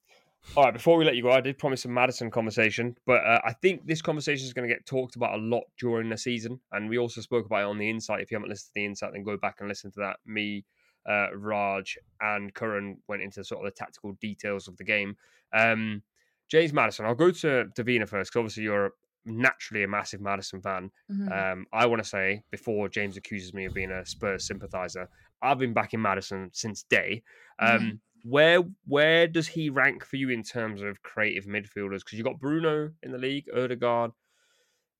[0.56, 3.40] all right, before we let you go, I did promise a Maddison conversation, but uh,
[3.44, 6.60] I think this conversation is going to get talked about a lot during the season,
[6.72, 8.22] and we also spoke about it on the Insight.
[8.22, 10.16] If you haven't listened to the Insight, then go back and listen to that.
[10.26, 10.64] Me,
[11.08, 15.16] uh, Raj, and Curran went into sort of the tactical details of the game.
[15.52, 16.02] Um,
[16.48, 18.92] James Maddison, I'll go to Davina first, because obviously you're
[19.24, 20.90] naturally a massive Maddison fan.
[21.08, 21.30] Mhm.
[21.30, 25.08] Um, I want to say before James accuses me of being a Spurs sympathizer,
[25.42, 27.22] I've been backing Maddison since day.
[27.58, 28.00] Um, Mhm.
[28.24, 32.00] Where where does he rank for you in terms of creative midfielders?
[32.00, 34.12] Because you've got Bruno in the league, Ødegaard,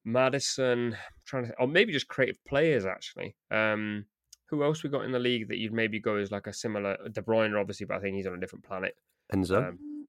[0.04, 3.36] Maddison, I'm trying to, or maybe just creative players actually.
[3.50, 4.06] Um,
[4.46, 6.96] who else we got in the league that you'd maybe go as like a similar
[7.12, 8.96] De Bruyne, obviously, but I think he's on a different planet.
[9.32, 10.06] Enzo, Um,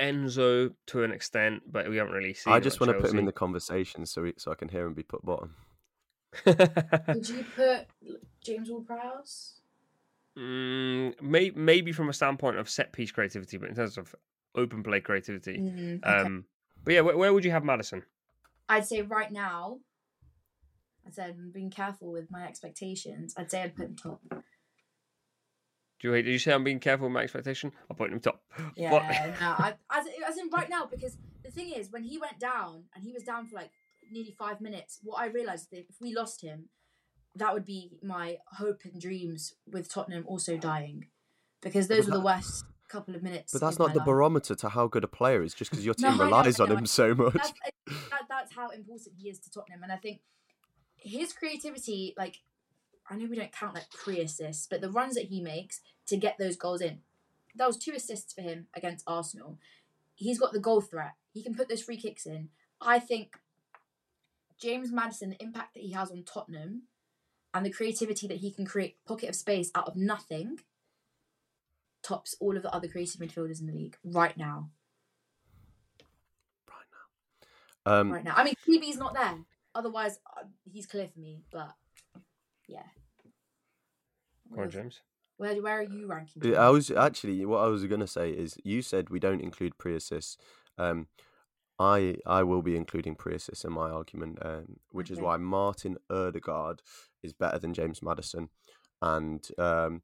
[0.00, 2.52] Enzo to an extent, but we haven't really seen.
[2.52, 4.84] I just want to put him in the conversation so he, so I can hear
[4.84, 5.54] him be put bottom.
[6.46, 7.86] Would you put
[8.42, 9.60] James Ward-Prowse?
[10.38, 14.14] Mm, may, maybe from a standpoint of set piece creativity, but in terms of
[14.54, 15.58] open play creativity.
[15.58, 16.20] Mm, okay.
[16.20, 16.44] Um,
[16.84, 18.02] but yeah, where, where would you have Maddison?
[18.68, 19.78] I'd say right now,
[21.06, 23.34] I said I'm being careful with my expectations.
[23.36, 24.20] I'd say I'd put him top.
[24.30, 27.72] Do you, did you say I'm being careful with my expectation?
[27.90, 28.42] I'll put him top.
[28.76, 28.90] Yeah,
[29.40, 32.84] no, I, as, as in right now, because the thing is, when he went down
[32.94, 33.70] and he was down for like
[34.10, 36.68] nearly five minutes, what I realised that if we lost him,
[37.36, 41.06] that would be my hope and dreams with Tottenham also dying,
[41.60, 43.52] because those were the worst couple of minutes.
[43.52, 44.06] But that's not the life.
[44.06, 46.86] barometer to how good a player is, just because your team know, relies on him
[46.86, 47.32] so much.
[47.32, 47.52] That's,
[47.86, 50.20] that, that's how important he is to Tottenham, and I think
[50.96, 52.40] his creativity, like
[53.10, 56.36] I know we don't count like pre-assists, but the runs that he makes to get
[56.38, 57.00] those goals in,
[57.56, 59.58] that was two assists for him against Arsenal.
[60.14, 61.12] He's got the goal threat.
[61.32, 62.48] He can put those free kicks in.
[62.80, 63.36] I think
[64.60, 66.82] James Maddison, the impact that he has on Tottenham,
[67.54, 70.58] and the creativity that he can create pocket of space out of nothing,
[72.02, 74.70] tops all of the other creative midfielders in the league right now.
[76.68, 76.86] Right
[77.86, 77.92] now.
[77.92, 79.38] Um, Right now, I mean, TB's not there.
[79.74, 81.42] Otherwise, uh, he's clear for me.
[81.50, 81.72] But
[82.68, 82.82] yeah,
[84.54, 85.00] Come on, James.
[85.38, 86.42] Where where are you ranking?
[86.44, 89.78] Yeah, I was actually what I was gonna say is you said we don't include
[89.78, 90.36] pre-assists.
[90.78, 91.08] Um,
[91.82, 96.78] I I will be including pre-assists in my argument, um, which is why Martin Ødegaard
[97.22, 98.48] is better than James Maddison,
[99.00, 100.02] and um,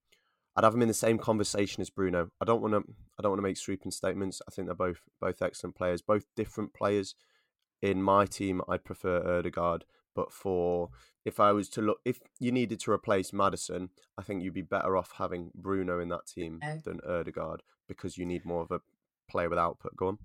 [0.57, 2.31] I'd have him in the same conversation as Bruno.
[2.41, 2.83] I don't want to
[3.17, 4.43] I don't want to make sweeping statements.
[4.49, 7.15] I think they're both both excellent players, both different players.
[7.81, 9.83] In my team, I'd prefer Ødegaard,
[10.17, 10.91] but for
[11.25, 14.63] if I was to look, if you needed to replace Maddison, I think you'd be
[14.77, 16.81] better off having Bruno in that team Okay.
[16.85, 18.81] than Ødegaard because you need more of a
[19.31, 19.95] player with output.
[19.97, 20.19] Go on.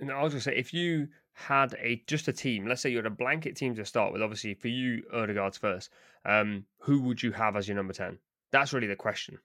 [0.00, 2.96] And I was gonna say, if you had a just a team, let's say you
[2.96, 5.90] had a blanket team to start with, obviously for you, Ødegaard's first.
[6.24, 8.18] Um, who would you have as your number ten?
[8.50, 9.38] That's really the question.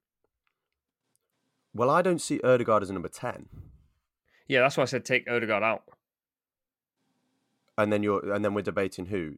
[1.74, 3.48] Well, I don't see Ødegaard as a number ten,
[4.48, 5.84] Yeah, that's why I said take Ødegaard out.
[7.78, 9.36] and then you're and then we're debating who,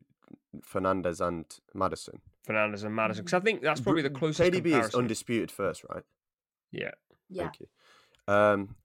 [0.61, 2.21] Fernandes and Maddison.
[2.47, 4.51] Fernandes and Maddison, because I think that's probably the closest.
[4.51, 6.03] KDB is undisputed first, right?
[6.71, 6.91] Yeah,
[7.29, 7.43] yeah.
[7.43, 7.67] Thank you.
[8.33, 8.75] Um,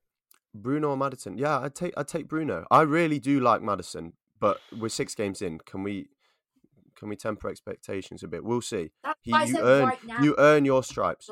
[0.55, 1.39] Bruno or Maddison?
[1.39, 2.67] Yeah, I'd take I'd take Bruno.
[2.71, 5.59] I really do like Maddison, but we're six games in.
[5.59, 6.09] Can we
[6.97, 8.45] can we temper expectations a bit?
[8.45, 8.91] We'll see.
[9.23, 10.23] He, you earn right now.
[10.23, 11.31] you earn your stripes.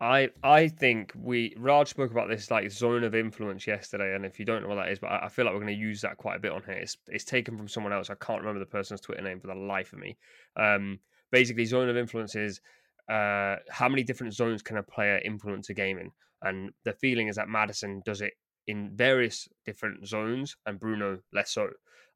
[0.00, 4.38] I I think we Raj spoke about this like zone of influence yesterday, and if
[4.38, 6.00] you don't know what that is, but I, I feel like we're going to use
[6.00, 6.74] that quite a bit on here.
[6.74, 8.08] It's it's taken from someone else.
[8.08, 10.16] I can't remember the person's Twitter name for the life of me.
[10.56, 12.62] Um, basically, zone of influence is
[13.10, 16.12] uh, how many different zones can a player influence a game in,
[16.42, 18.34] and the feeling is that Maddison does it
[18.66, 21.68] in various different zones, and Bruno less so.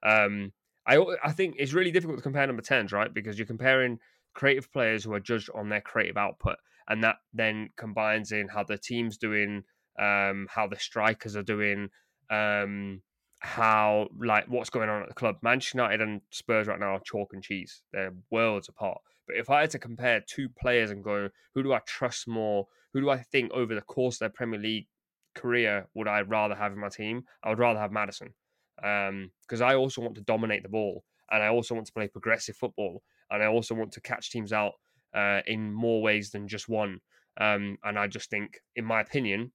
[0.02, 0.52] Um,
[0.86, 3.12] I I think it's really difficult to compare number tens, right?
[3.12, 3.98] Because you're comparing
[4.34, 6.56] creative players who are judged on their creative output
[6.88, 9.62] and that then combines in how the team's doing,
[9.98, 11.88] um, how the strikers are doing,
[12.30, 13.00] um,
[13.38, 15.36] how like what's going on at the club.
[15.42, 17.82] Manchester United and Spurs right now are chalk and cheese.
[17.92, 19.00] They're worlds apart.
[19.26, 22.66] But if I had to compare two players and go, who do I trust more?
[22.92, 24.86] Who do I think over the course of their Premier League
[25.34, 27.24] career would I rather have in my team?
[27.42, 28.34] I would rather have Maddison
[28.76, 32.08] because um, I also want to dominate the ball and I also want to play
[32.08, 34.72] progressive football and I also want to catch teams out
[35.14, 37.00] uh, in more ways than just one.
[37.40, 39.52] Um, and I just think, in my opinion,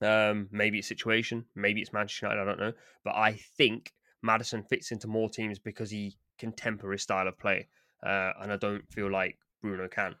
[0.00, 2.72] um, maybe it's situation, maybe it's Manchester United, I don't know,
[3.04, 7.38] but I think Maddison fits into more teams because he can temper his style of
[7.38, 7.68] play,
[8.02, 10.16] uh, and I don't feel like Bruno can.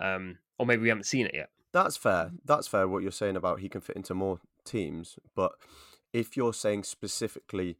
[0.00, 1.50] Um, or maybe we haven't seen it yet.
[1.72, 2.32] That's fair.
[2.44, 2.88] That's fair.
[2.88, 5.52] What you're saying about he can fit into more teams, but
[6.12, 7.76] if you're saying specifically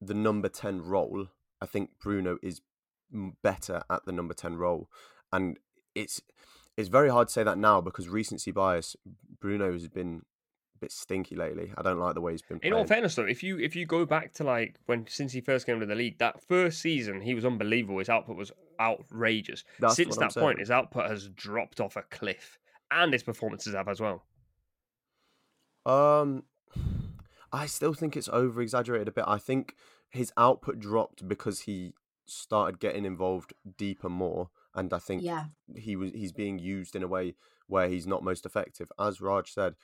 [0.00, 1.28] the number ten role,
[1.60, 2.60] I think Bruno is
[3.42, 4.88] better at the number 10 role.
[5.32, 5.58] And
[5.94, 6.20] it's
[6.76, 8.96] it's very hard to say that now because recency bias,
[9.40, 10.22] Bruno has been
[10.78, 11.72] bit stinky lately.
[11.76, 12.58] I don't like the way he's been.
[12.58, 12.72] Playing.
[12.72, 15.40] In all fairness, though, if you if you go back to like when since he
[15.40, 17.98] first came to the league, that first season he was unbelievable.
[17.98, 19.64] His output was outrageous.
[19.80, 22.58] That's since that point, his output has dropped off a cliff,
[22.90, 24.24] and his performances have as well.
[25.86, 26.44] Um,
[27.52, 29.24] I still think it's over exaggerated a bit.
[29.26, 29.74] I think
[30.10, 31.94] his output dropped because he
[32.26, 35.44] started getting involved deeper more, and I think yeah.
[35.76, 37.34] he was he's being used in a way
[37.68, 38.90] where he's not most effective.
[38.98, 39.74] As Raj said,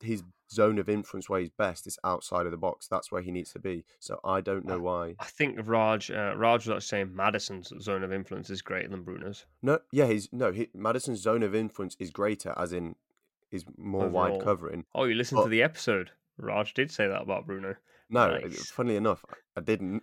[0.00, 2.86] his zone of influence where he's best is outside of the box.
[2.88, 3.84] That's where he needs to be.
[3.98, 5.14] So I don't know why.
[5.18, 9.46] I think Raj uh, Raj was saying Maddison's zone of influence is greater than Bruno's.
[9.62, 12.96] No, yeah, he's no he, Maddison's zone of influence is greater, as in
[13.50, 14.32] is more Overall.
[14.32, 14.84] wide covering.
[14.94, 16.10] Oh, you listened but, to the episode.
[16.38, 17.76] Raj did say that about Bruno.
[18.10, 18.70] No, nice.
[18.70, 19.24] funnily enough,
[19.56, 20.02] I didn't.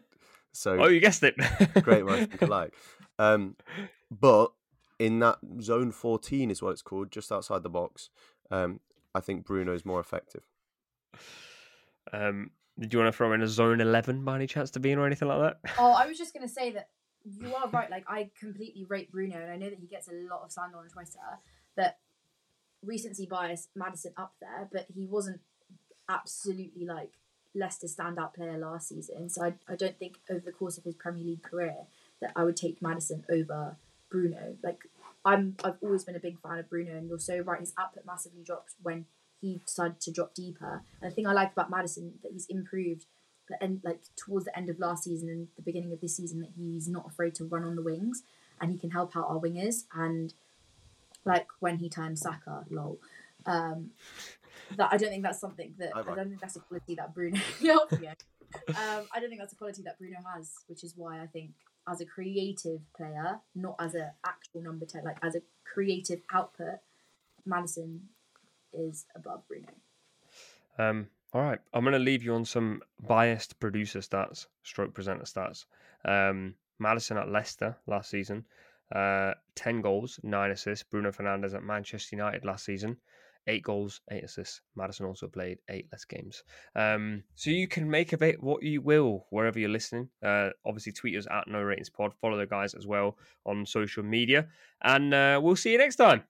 [0.51, 1.36] So oh, you guessed it.
[1.81, 2.73] great minds think alike.
[3.19, 3.55] Um,
[4.09, 4.53] but
[5.04, 8.10] in that zone 14 is what it's called, just outside the box.
[8.49, 8.80] Um,
[9.14, 10.43] I think Bruno is more effective.
[12.14, 14.91] Um, did you want to throw in a zone 11 by any chance to be
[14.91, 15.74] in or anything like that?
[15.78, 16.88] Oh, I was just going to say that
[17.26, 17.91] you are right.
[17.91, 20.78] Like, I completely rate Bruno, and I know that he gets a lot of slander
[20.78, 21.20] on Twitter.
[21.76, 21.97] That
[22.82, 25.41] recency bias, Maddison up there, but he wasn't
[26.08, 27.12] absolutely like
[27.54, 29.30] Leicester's standout player last season.
[29.30, 31.76] So I, I don't think over the course of his Premier League career
[32.22, 33.76] that I would take Maddison over
[34.14, 34.56] Bruno.
[34.64, 34.80] Like
[35.26, 38.05] I'm I've always been a big fan of Bruno and you're so right, his output
[38.05, 39.05] massively dropped when
[39.41, 40.84] he decided to drop deeper.
[41.01, 43.05] And the thing I like about Maddison that he's improved
[43.59, 46.51] and like towards the end of last season and the beginning of this season that
[46.55, 48.24] he's not afraid to run on the wings
[48.61, 50.34] and he can help out our wingers and
[51.26, 52.99] like when he turned Saka, lol.
[53.45, 53.91] Um,
[54.78, 57.13] that I don't think that's something that I, I don't think that's a quality that
[57.13, 57.39] Bruno.
[58.69, 61.51] um, I don't think that's a quality that Bruno has, which is why I think
[61.88, 66.79] as a creative player, not as an actual number ten, like as a creative output,
[67.45, 68.01] Maddison
[68.73, 69.67] is above Bruno.
[70.77, 71.07] Um.
[71.34, 75.65] All right, I'm going to leave you on some biased producer stats, stroke presenter stats.
[76.05, 78.45] Um, Maddison at Leicester last season,
[78.93, 80.84] uh, 10 goals, 9 assists.
[80.84, 82.97] Bruno Fernandes at Manchester United last season,
[83.47, 84.61] eight goals, eight assists.
[84.75, 86.43] Maddison also played eight less games.
[86.75, 90.09] Um, so you can make of it what you will wherever you're listening.
[90.25, 92.13] Uh, obviously, tweet us at No Ratings Pod.
[92.21, 94.47] Follow the guys as well on social media,
[94.83, 96.23] and uh, we'll see you next time.